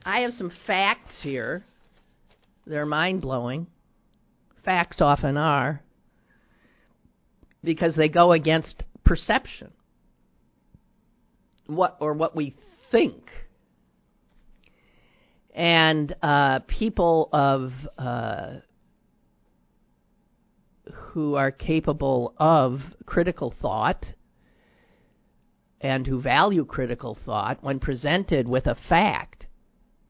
[0.05, 1.63] I have some facts here.
[2.65, 3.67] They're mind blowing.
[4.63, 5.81] Facts often are
[7.63, 9.71] because they go against perception.
[11.67, 12.55] What or what we
[12.91, 13.31] think
[15.53, 18.57] and uh, people of uh,
[20.93, 24.05] who are capable of critical thought
[25.81, 29.47] and who value critical thought, when presented with a fact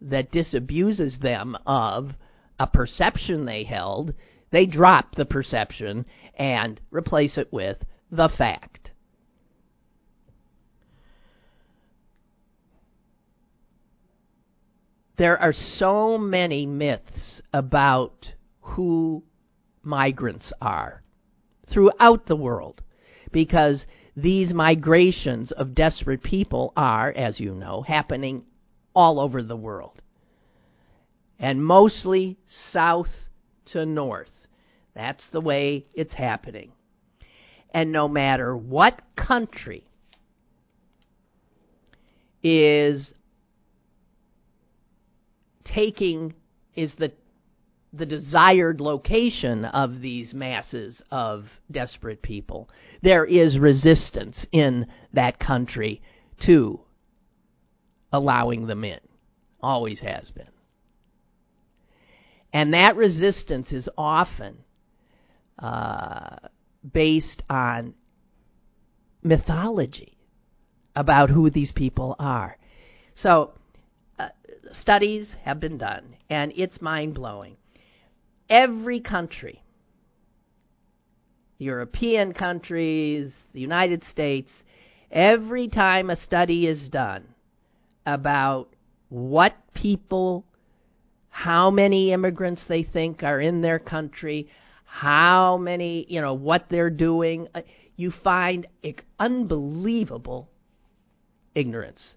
[0.02, 2.12] that disabuses them of
[2.60, 4.14] a perception they held,
[4.52, 7.78] they drop the perception and replace it with
[8.12, 8.81] the fact.
[15.22, 19.22] There are so many myths about who
[19.84, 21.04] migrants are
[21.68, 22.82] throughout the world
[23.32, 23.86] because
[24.18, 28.44] these migrations of desperate people are, as you know, happening
[28.96, 30.02] all over the world.
[31.38, 33.12] And mostly south
[33.66, 34.48] to north.
[34.96, 36.72] That's the way it's happening.
[37.72, 39.86] And no matter what country
[42.42, 43.14] is
[45.64, 46.34] taking
[46.76, 47.12] is the
[47.94, 52.70] the desired location of these masses of desperate people.
[53.02, 56.02] There is resistance in that country
[56.46, 56.80] to
[58.14, 59.00] allowing them in.
[59.62, 60.48] Always has been.
[62.54, 64.58] And that resistance is often
[65.60, 66.38] uh,
[66.94, 67.94] based on
[69.22, 70.18] mythology
[70.96, 72.58] about who these people are.
[73.16, 73.52] So
[74.74, 77.58] studies have been done, and it's mind blowing.
[78.50, 79.62] Every country
[81.62, 84.50] European countries, the United States,
[85.12, 87.24] every time a study is done
[88.06, 88.70] about
[89.10, 90.44] what people,
[91.30, 94.50] how many immigrants they think are in their country,
[94.86, 97.62] how many, you know, what they're doing, uh,
[97.96, 98.66] you find
[99.20, 100.50] unbelievable
[101.54, 102.16] ignorance.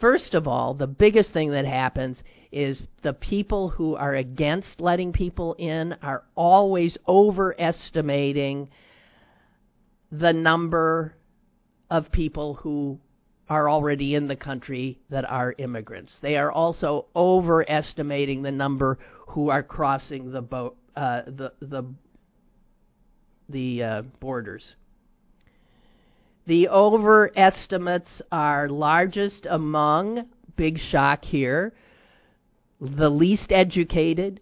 [0.00, 5.12] First of all, the biggest thing that happens is the people who are against letting
[5.12, 8.70] people in are always overestimating
[10.10, 11.14] the number
[11.90, 12.98] of people who
[13.50, 16.18] are already in the country that are immigrants.
[16.20, 18.98] They are also overestimating the number
[19.28, 21.82] who are crossing the boat, uh, the the
[23.48, 24.76] the uh, borders.
[26.46, 31.74] The overestimates are largest among big shock here
[32.80, 34.40] the least educated,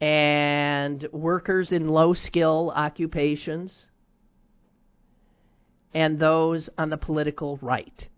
[0.00, 3.86] and workers in low skill occupations,
[5.94, 8.08] and those on the political right.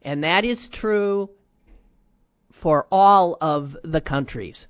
[0.00, 1.28] And that is true
[2.62, 4.66] for all of the countries.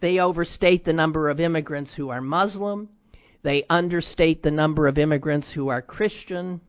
[0.00, 2.88] They overstate the number of immigrants who are Muslim.
[3.46, 6.60] They understate the number of immigrants who are Christian.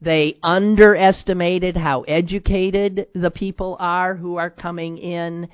[0.00, 5.50] They underestimated how educated the people are who are coming in,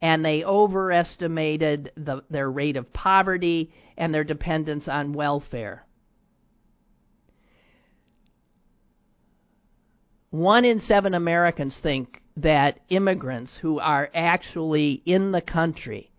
[0.00, 5.84] and they overestimated the, their rate of poverty and their dependence on welfare.
[10.30, 16.13] One in seven Americans think that immigrants who are actually in the country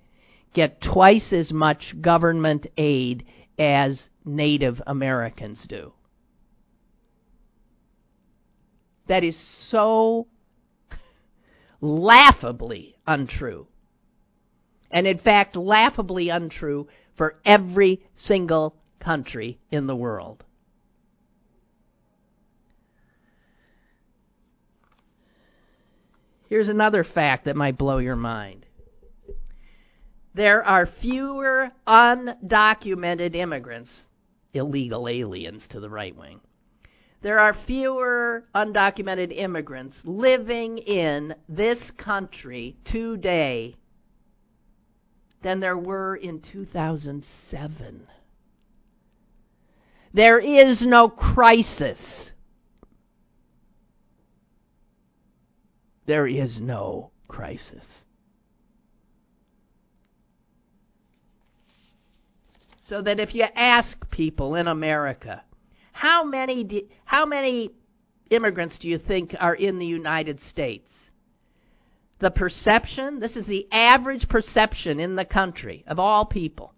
[0.55, 3.25] get twice as much government aid
[3.59, 5.93] as Native Americans do.
[9.07, 9.37] that is
[9.69, 10.27] so
[11.81, 13.67] laughably untrue.
[14.91, 16.87] And in fact, laughably untrue
[17.17, 20.43] for every single country in the world.
[26.47, 28.64] Here's another fact that might blow your mind.
[30.35, 33.89] There are fewer undocumented immigrants,
[34.53, 36.41] illegal aliens to the right wing,
[37.25, 43.77] there are fewer undocumented immigrants living in this country today
[45.41, 48.07] than there were in 2007.
[50.13, 51.97] There is no crisis.
[56.05, 58.04] There is no crisis.
[62.87, 65.43] So that if you ask people in America,
[65.91, 67.71] how many do, how many
[68.29, 70.91] immigrants do you think are in the United States?
[72.19, 76.73] The perception, this is the average perception in the country of all people.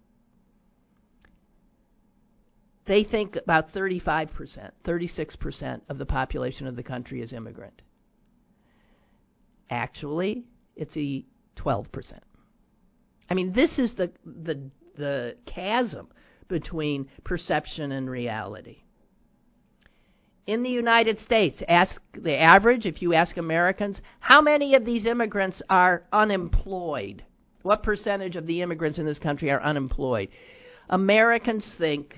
[2.86, 7.82] They think about 35%, 36% of the population of the country is immigrant.
[9.70, 10.46] Actually,
[10.78, 11.26] it's a
[11.58, 12.14] 12%.
[13.30, 16.08] I mean, this is the the the chasm
[16.48, 18.84] between perception and reality
[20.48, 25.06] in the United States, ask the average, if you ask Americans, how many of these
[25.06, 27.24] immigrants are unemployed?
[27.64, 30.30] What percentage of the immigrants in this country are unemployed?
[30.90, 32.16] Americans think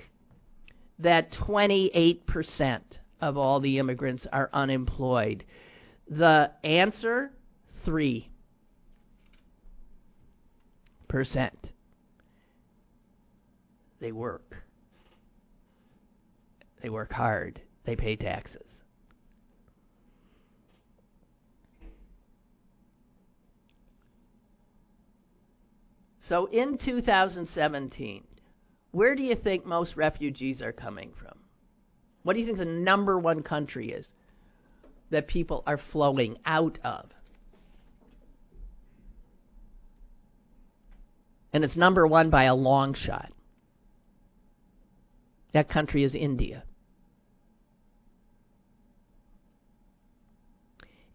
[1.00, 2.80] that 28%
[3.20, 5.44] of all the immigrants are unemployed.
[6.08, 7.32] The answer
[7.84, 8.28] 3%.
[14.00, 14.56] They work.
[16.82, 18.62] They work hard they pay taxes.
[26.20, 28.24] So in 2017,
[28.92, 31.36] where do you think most refugees are coming from?
[32.22, 34.06] What do you think the number one country is
[35.10, 37.10] that people are flowing out of?
[41.52, 43.32] And it's number one by a long shot.
[45.52, 46.64] That country is India.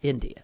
[0.02, 0.44] India.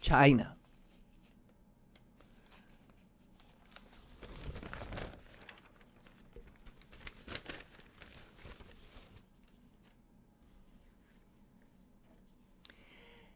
[0.00, 0.54] China.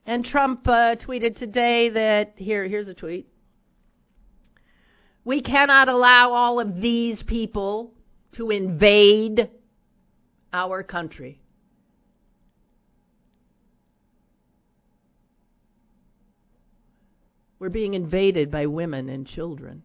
[0.05, 3.32] And Trump uh, tweeted today that here here's a tweet.
[5.25, 7.95] We cannot allow all of these people
[8.33, 9.51] to invade
[10.53, 11.41] our country.
[17.59, 19.85] We're being invaded by women and children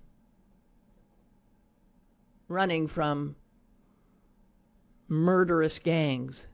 [2.47, 3.35] running from
[5.07, 6.45] murderous gangs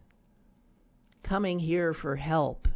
[1.23, 2.67] coming here for help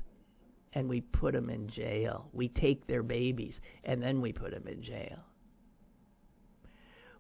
[0.74, 2.30] and we put them in jail.
[2.32, 5.20] We take their babies and then we put them in jail.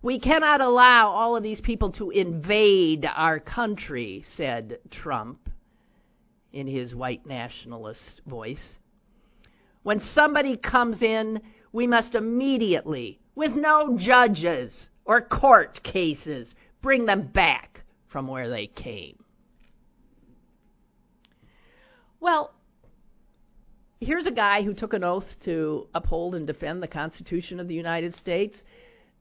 [0.01, 5.49] We cannot allow all of these people to invade our country, said Trump
[6.53, 8.77] in his white nationalist voice.
[9.83, 11.41] When somebody comes in,
[11.71, 18.67] we must immediately, with no judges or court cases, bring them back from where they
[18.67, 19.23] came.
[22.19, 22.53] Well,
[23.99, 27.75] here's a guy who took an oath to uphold and defend the Constitution of the
[27.75, 28.63] United States.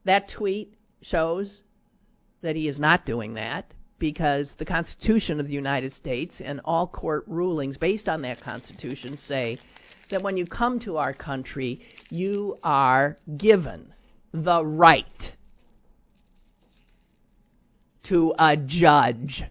[0.07, 1.63] That tweet shows
[2.41, 6.87] that he is not doing that because the Constitution of the United States and all
[6.87, 9.59] court rulings based on that Constitution say
[10.09, 13.93] that when you come to our country, you are given
[14.31, 15.33] the right
[18.03, 19.43] to a judge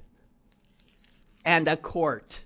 [1.44, 2.45] and a court.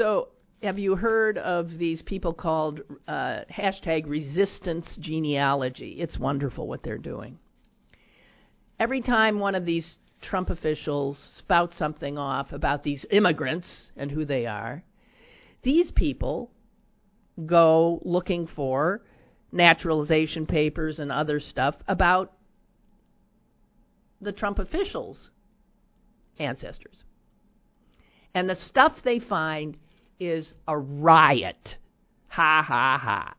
[0.00, 0.28] So,
[0.62, 6.00] have you heard of these people called uh, hashtag resistance genealogy?
[6.00, 7.38] It's wonderful what they're doing.
[8.78, 14.24] Every time one of these Trump officials spouts something off about these immigrants and who
[14.24, 14.82] they are,
[15.64, 16.50] these people
[17.44, 19.02] go looking for
[19.52, 22.32] naturalization papers and other stuff about
[24.22, 25.28] the Trump officials'
[26.38, 27.04] ancestors.
[28.32, 29.76] And the stuff they find
[30.20, 31.76] is a riot.
[32.28, 33.34] Ha ha ha.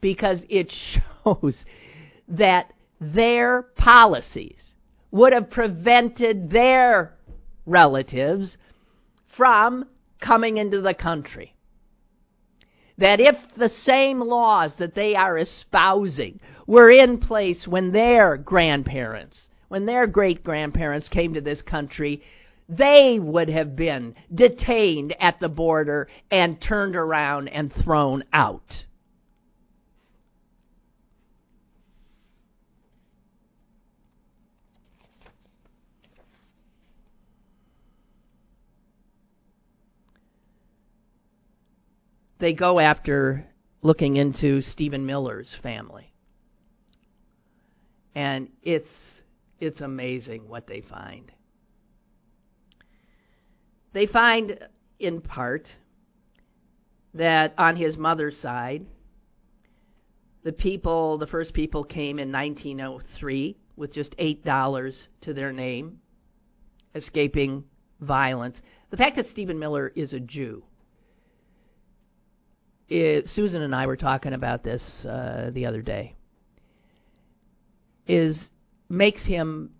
[0.00, 0.70] Because it
[1.24, 1.64] shows
[2.28, 4.60] that their policies
[5.10, 7.14] would have prevented their
[7.66, 8.56] relatives
[9.36, 9.84] from
[10.20, 11.54] coming into the country.
[12.98, 19.48] That if the same laws that they are espousing were in place when their grandparents,
[19.68, 22.22] when their great grandparents came to this country,
[22.76, 28.84] they would have been detained at the border and turned around and thrown out.
[42.38, 43.46] They go after
[43.82, 46.12] looking into Stephen Miller's family.
[48.14, 48.90] And it's
[49.60, 51.30] it's amazing what they find.
[53.92, 54.58] They find,
[54.98, 55.68] in part,
[57.14, 58.86] that on his mother's side,
[60.44, 66.00] the people, the first people came in 1903 with just $8 to their name,
[66.94, 67.64] escaping
[68.00, 68.60] violence.
[68.90, 70.64] The fact that Stephen Miller is a Jew.
[72.88, 76.16] It, Susan and I were talking about this uh, the other day.
[78.06, 78.50] Is
[78.88, 79.70] makes him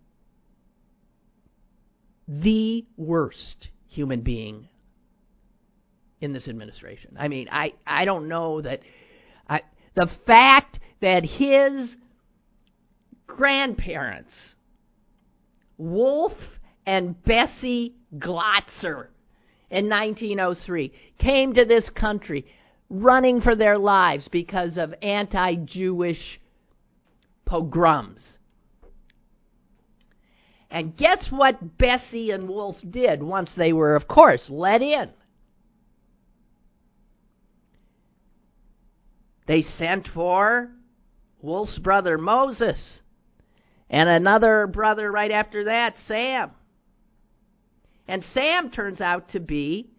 [2.28, 4.68] the worst human being
[6.20, 7.16] in this administration.
[7.18, 8.80] I mean, I I don't know that
[9.49, 9.61] I,
[9.95, 11.95] the fact that his
[13.26, 14.32] grandparents,
[15.76, 16.32] Wolf
[16.86, 19.09] and Bessie Glosser,
[19.70, 22.47] in 1903, came to this country
[22.88, 26.40] running for their lives because of anti-Jewish
[27.45, 28.38] pogroms.
[30.73, 35.11] And guess what Bessie and Wolf did once they were, of course, let in?
[39.47, 40.70] They sent for
[41.43, 43.01] Wolf's brother Moses
[43.91, 46.53] and another brother right after that, Sam.
[48.09, 49.91] And Sam turns out to be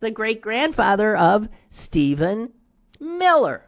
[0.00, 2.52] the great grandfather of Stephen
[2.98, 3.62] Miller.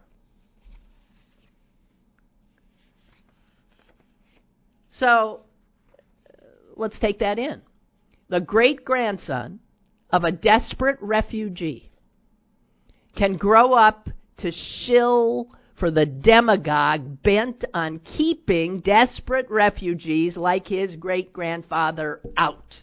[4.91, 5.43] So
[6.79, 7.61] let's take that in.
[8.29, 9.61] The great grandson
[10.11, 11.91] of a desperate refugee
[13.17, 14.09] can grow up
[14.39, 22.83] to shill for the demagogue bent on keeping desperate refugees like his great grandfather out.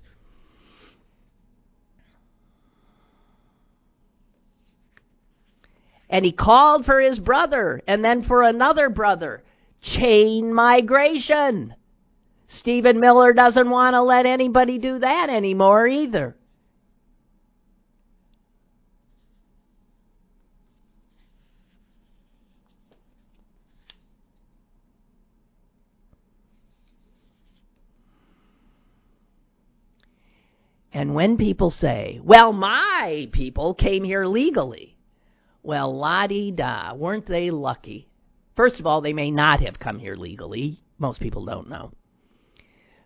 [6.10, 9.44] And he called for his brother and then for another brother.
[9.82, 11.76] Chain migration.
[12.56, 16.36] Stephen Miller doesn't want to let anybody do that anymore either.
[30.96, 34.98] And when people say, well, my people came here legally,
[35.62, 38.08] well, la di da, weren't they lucky?
[38.56, 40.80] First of all, they may not have come here legally.
[40.98, 41.92] Most people don't know.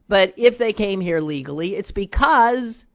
[0.09, 2.85] But if they came here legally, it's because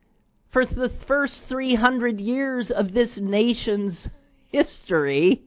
[0.53, 4.09] for the first 300 years of this nation's
[4.51, 5.43] history,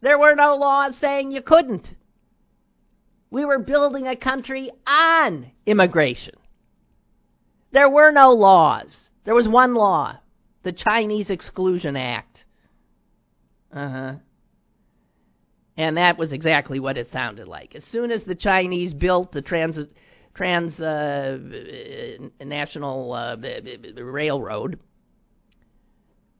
[0.00, 1.94] there were no laws saying you couldn't.
[3.30, 6.34] We were building a country on immigration.
[7.70, 9.10] There were no laws.
[9.24, 10.18] There was one law,
[10.62, 12.44] the Chinese Exclusion Act.
[13.70, 14.14] Uh huh.
[15.78, 17.76] And that was exactly what it sounded like.
[17.76, 19.78] As soon as the Chinese built the trans,
[20.34, 21.38] trans uh,
[22.44, 23.36] national uh,
[23.96, 24.80] railroad,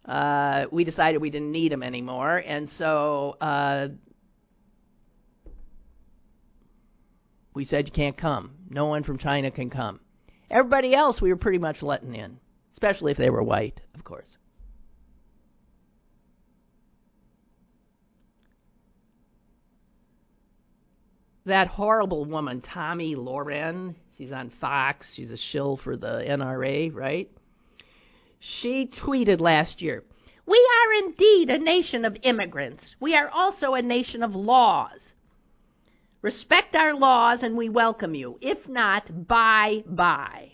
[0.05, 3.89] uh, we decided we didn't need them anymore, and so uh,
[7.55, 8.55] we said you can't come.
[8.68, 10.01] No one from China can come.
[10.51, 12.41] Everybody else we were pretty much letting in,
[12.72, 14.38] especially if they were white, of course.
[21.49, 27.31] That horrible woman, Tomi Lahren, she's on Fox, she's a shill for the NRA, right?
[28.39, 30.05] She tweeted last year,
[30.45, 32.95] We are indeed a nation of immigrants.
[33.01, 35.01] We are also a nation of laws.
[36.21, 38.37] Respect our laws and we welcome you.
[38.43, 40.53] If not, bye bye.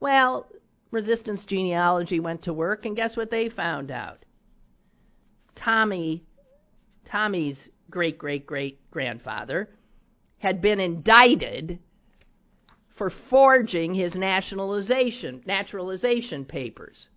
[0.00, 0.48] Well,
[0.90, 4.26] resistance genealogy went to work and guess what they found out?
[5.54, 6.26] Tomi
[7.06, 9.68] Tomi's great great great grandfather
[10.38, 11.78] had been indicted
[12.96, 17.08] for forging his nationalization naturalization papers.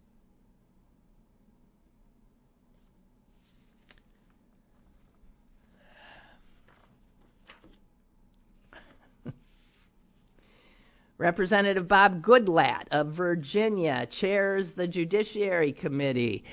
[11.18, 16.44] Representative Bob Goodlatte of Virginia chairs the Judiciary Committee.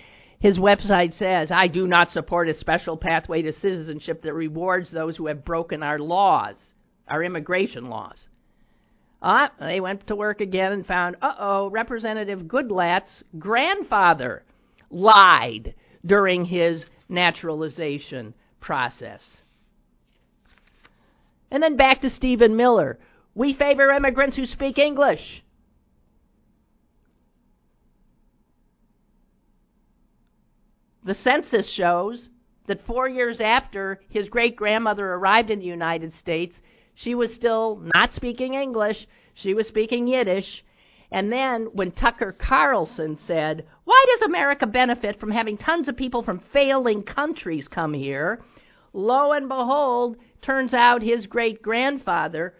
[0.43, 5.17] His website says, I do not support a special pathway to citizenship that rewards those
[5.17, 6.57] who have broken our laws,
[7.07, 8.27] our immigration laws.
[9.23, 14.43] Ah, they went to work again and found, uh oh, Representative Goodlatte's grandfather
[14.91, 19.23] lied during his naturalization process.
[21.53, 22.99] And then back to Stephen Miller,
[23.33, 25.45] we favor immigrants who speak English.
[31.05, 32.29] The census shows
[32.67, 36.63] that four years after his great grandmother arrived in the United States,
[36.95, 40.65] she was still not speaking English, she was speaking Yiddish.
[41.11, 46.23] And then when Tucker Carlson said, Why does America benefit from having tons of people
[46.23, 48.41] from failing countries come here?
[48.93, 52.55] Lo and behold, turns out his great grandfather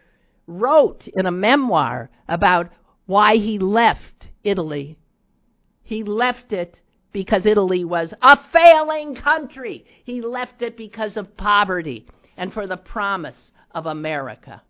[0.49, 2.71] wrote in a memoir about
[3.07, 4.97] why he left Italy.
[5.85, 6.81] He left it
[7.13, 9.85] because Italy was a failing country.
[10.05, 12.07] He left it because of poverty
[12.37, 14.63] and for the promise of America.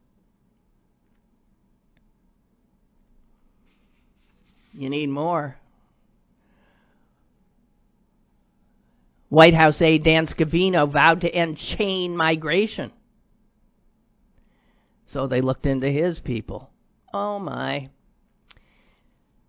[4.73, 5.57] You need more.
[9.29, 12.91] White House aide Dan Scavino vowed to end chain migration.
[15.07, 16.71] So they looked into his people.
[17.15, 17.91] Oh my.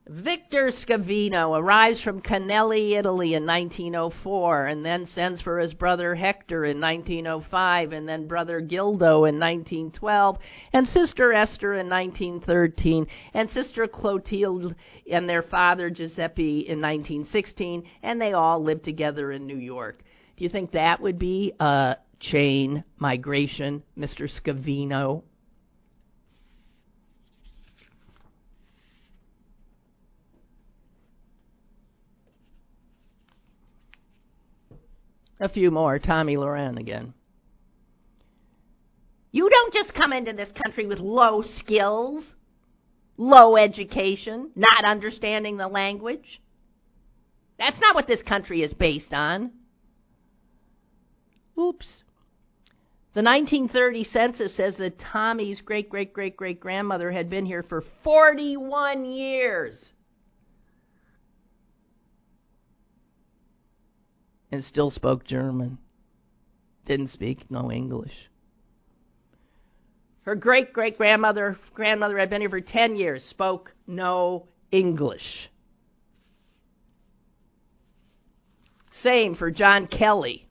[0.06, 6.66] Victor Scavino arrives from Canelli, Italy in 1904 and then sends for his brother Hector
[6.66, 10.39] in 1905 and then brother Gildo in 1912
[10.74, 14.76] and sister Esther in 1913 and sister Clotilde
[15.10, 20.04] and their father Giuseppe in 1916 and they all lived together in New York.
[20.36, 24.30] Do you think that would be a chain migration, Mr.
[24.30, 25.24] Scavino?
[35.44, 36.00] A few more.
[36.00, 37.14] Tomi Lahren again.
[39.34, 42.34] You don't just come into this country with low skills,
[43.18, 46.41] low education, not understanding the language.
[47.60, 49.52] That's not what this country is based on.
[51.60, 52.04] Oops.
[53.14, 57.84] The 1930 census says that Tomi's great great great great grandmother had been here for
[58.06, 59.89] 41 years.
[64.54, 65.80] And still spoke German.
[66.86, 68.14] Didn't speak no English.
[70.22, 75.49] Her great great grandmother grandmother had been here for 10 years, spoke no English.
[78.91, 80.47] Same for John Kelly.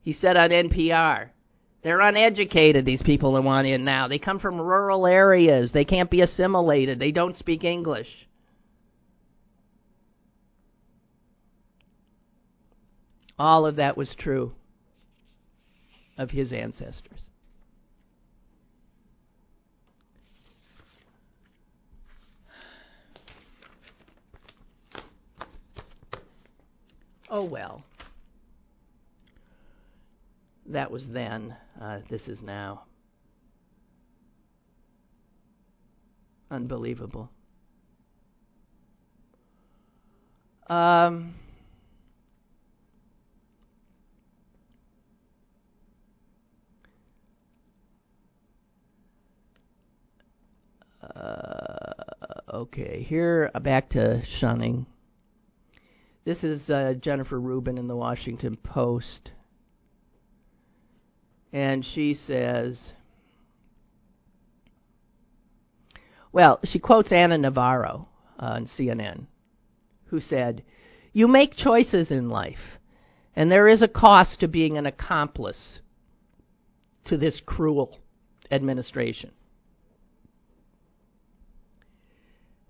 [0.00, 1.28] He said on NPR
[1.84, 4.08] They're uneducated, these people that want in now.
[4.08, 5.70] They come from rural areas.
[5.70, 6.98] They can't be assimilated.
[6.98, 8.26] They don't speak English.
[13.38, 14.52] All of that was true
[16.16, 17.20] of his ancestors.
[27.28, 27.82] Oh well.
[30.66, 31.54] That was then.
[31.80, 32.84] Uh, this is now.
[36.50, 37.28] Unbelievable.
[40.68, 41.34] Um,
[51.16, 51.94] uh,
[52.52, 54.86] okay, here uh, back to shunning.
[56.24, 59.30] This is uh, Jennifer Rubin in the Washington Post.
[61.52, 62.92] And she says,
[66.32, 68.08] well, she quotes Ana Navarro
[68.38, 69.26] on CNN,
[70.06, 70.62] who said,
[71.12, 72.78] You make choices in life,
[73.34, 75.80] and there is a cost to being an accomplice
[77.06, 77.96] to this cruel
[78.50, 79.30] administration.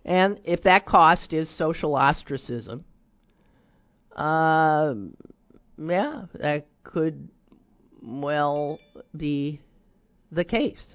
[0.06, 2.84] And if that cost is social ostracism,
[4.14, 4.94] uh,
[5.76, 7.28] yeah, that could
[8.00, 8.78] well
[9.16, 9.60] be
[10.30, 10.94] the case.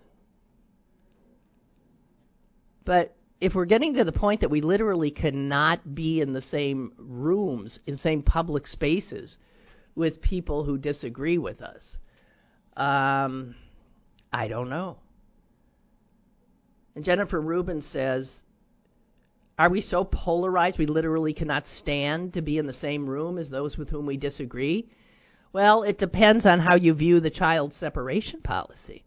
[2.86, 6.94] But if we're getting to the point that we literally cannot be in the same
[6.98, 9.38] rooms, in the same public spaces
[9.94, 11.98] with people who disagree with us,
[12.78, 13.56] um,
[14.32, 15.00] I don't know.
[16.96, 18.32] And Jennifer Rubin says
[19.62, 23.52] are we so polarized we literally cannot stand to be in the same room as
[23.52, 24.90] those with whom we disagree?
[25.54, 29.04] Well, it depends on how you view the child separation policy.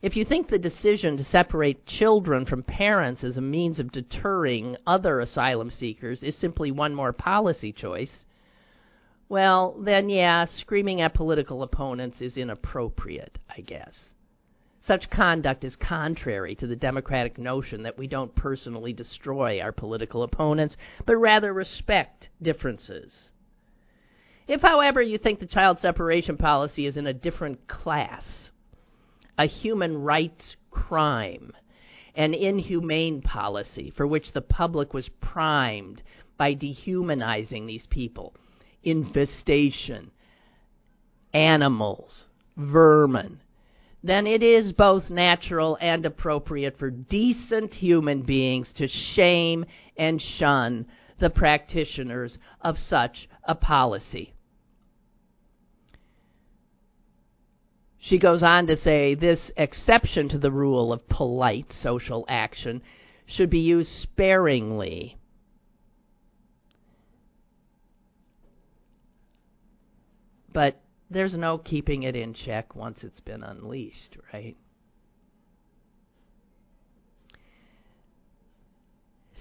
[0.00, 4.78] If you think the decision to separate children from parents as a means of deterring
[4.86, 8.24] other asylum seekers is simply one more policy choice,
[9.28, 14.06] well, then yeah, screaming at political opponents is inappropriate, I guess.
[14.84, 20.24] Such conduct is contrary to the democratic notion that we don't personally destroy our political
[20.24, 20.76] opponents,
[21.06, 23.30] but rather respect differences.
[24.48, 28.50] If, however, you think the child separation policy is in a different class,
[29.38, 31.52] a human rights crime,
[32.16, 36.02] an inhumane policy for which the public was primed
[36.36, 38.34] by dehumanizing these people,
[38.82, 40.10] infestation,
[41.32, 42.26] animals,
[42.56, 43.41] vermin,
[44.02, 49.64] then it is both natural and appropriate for decent human beings to shame
[49.96, 50.86] and shun
[51.20, 54.34] the practitioners of such a policy.
[57.98, 62.82] She goes on to say this exception to the rule of polite social action
[63.26, 65.16] should be used sparingly.
[70.52, 70.81] But
[71.12, 74.56] there's no keeping it in check once it's been unleashed, right?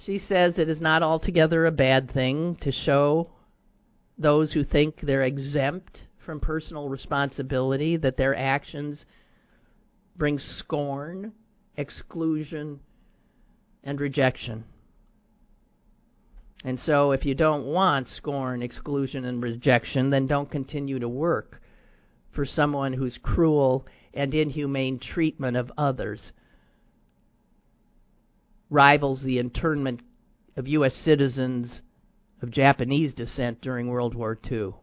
[0.03, 3.29] She says it is not altogether a bad thing to show
[4.17, 9.05] those who think they're exempt from personal responsibility that their actions
[10.15, 11.33] bring scorn,
[11.77, 12.79] exclusion,
[13.83, 14.63] and rejection.
[16.63, 21.60] And so, if you don't want scorn, exclusion, and rejection, then don't continue to work
[22.31, 26.31] for someone whose cruel and inhumane treatment of others
[28.69, 30.01] rivals the internment
[30.55, 30.95] of U.S.
[30.95, 31.81] citizens
[32.41, 34.73] of Japanese descent during World War II.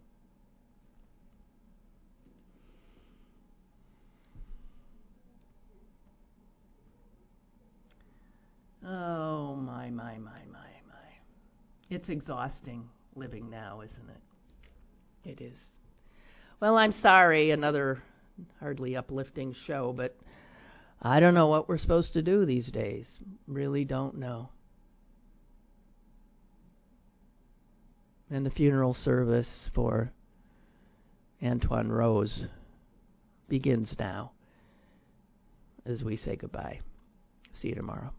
[8.86, 11.08] Oh, my, my, my, my, my.
[11.90, 15.30] It's exhausting living now, isn't it?
[15.30, 15.56] It is.
[16.60, 18.02] Well, I'm sorry, another
[18.58, 20.16] hardly uplifting show, but
[21.00, 23.18] I don't know what we're supposed to do these days.
[23.46, 24.48] Really don't know.
[28.30, 30.10] And the funeral service for
[31.40, 32.48] Antwon Rose
[33.48, 34.32] begins now
[35.86, 36.80] as we say goodbye.
[37.54, 38.12] See you tomorrow.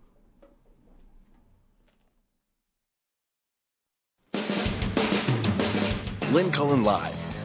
[6.31, 7.28] Lynn Cullen Live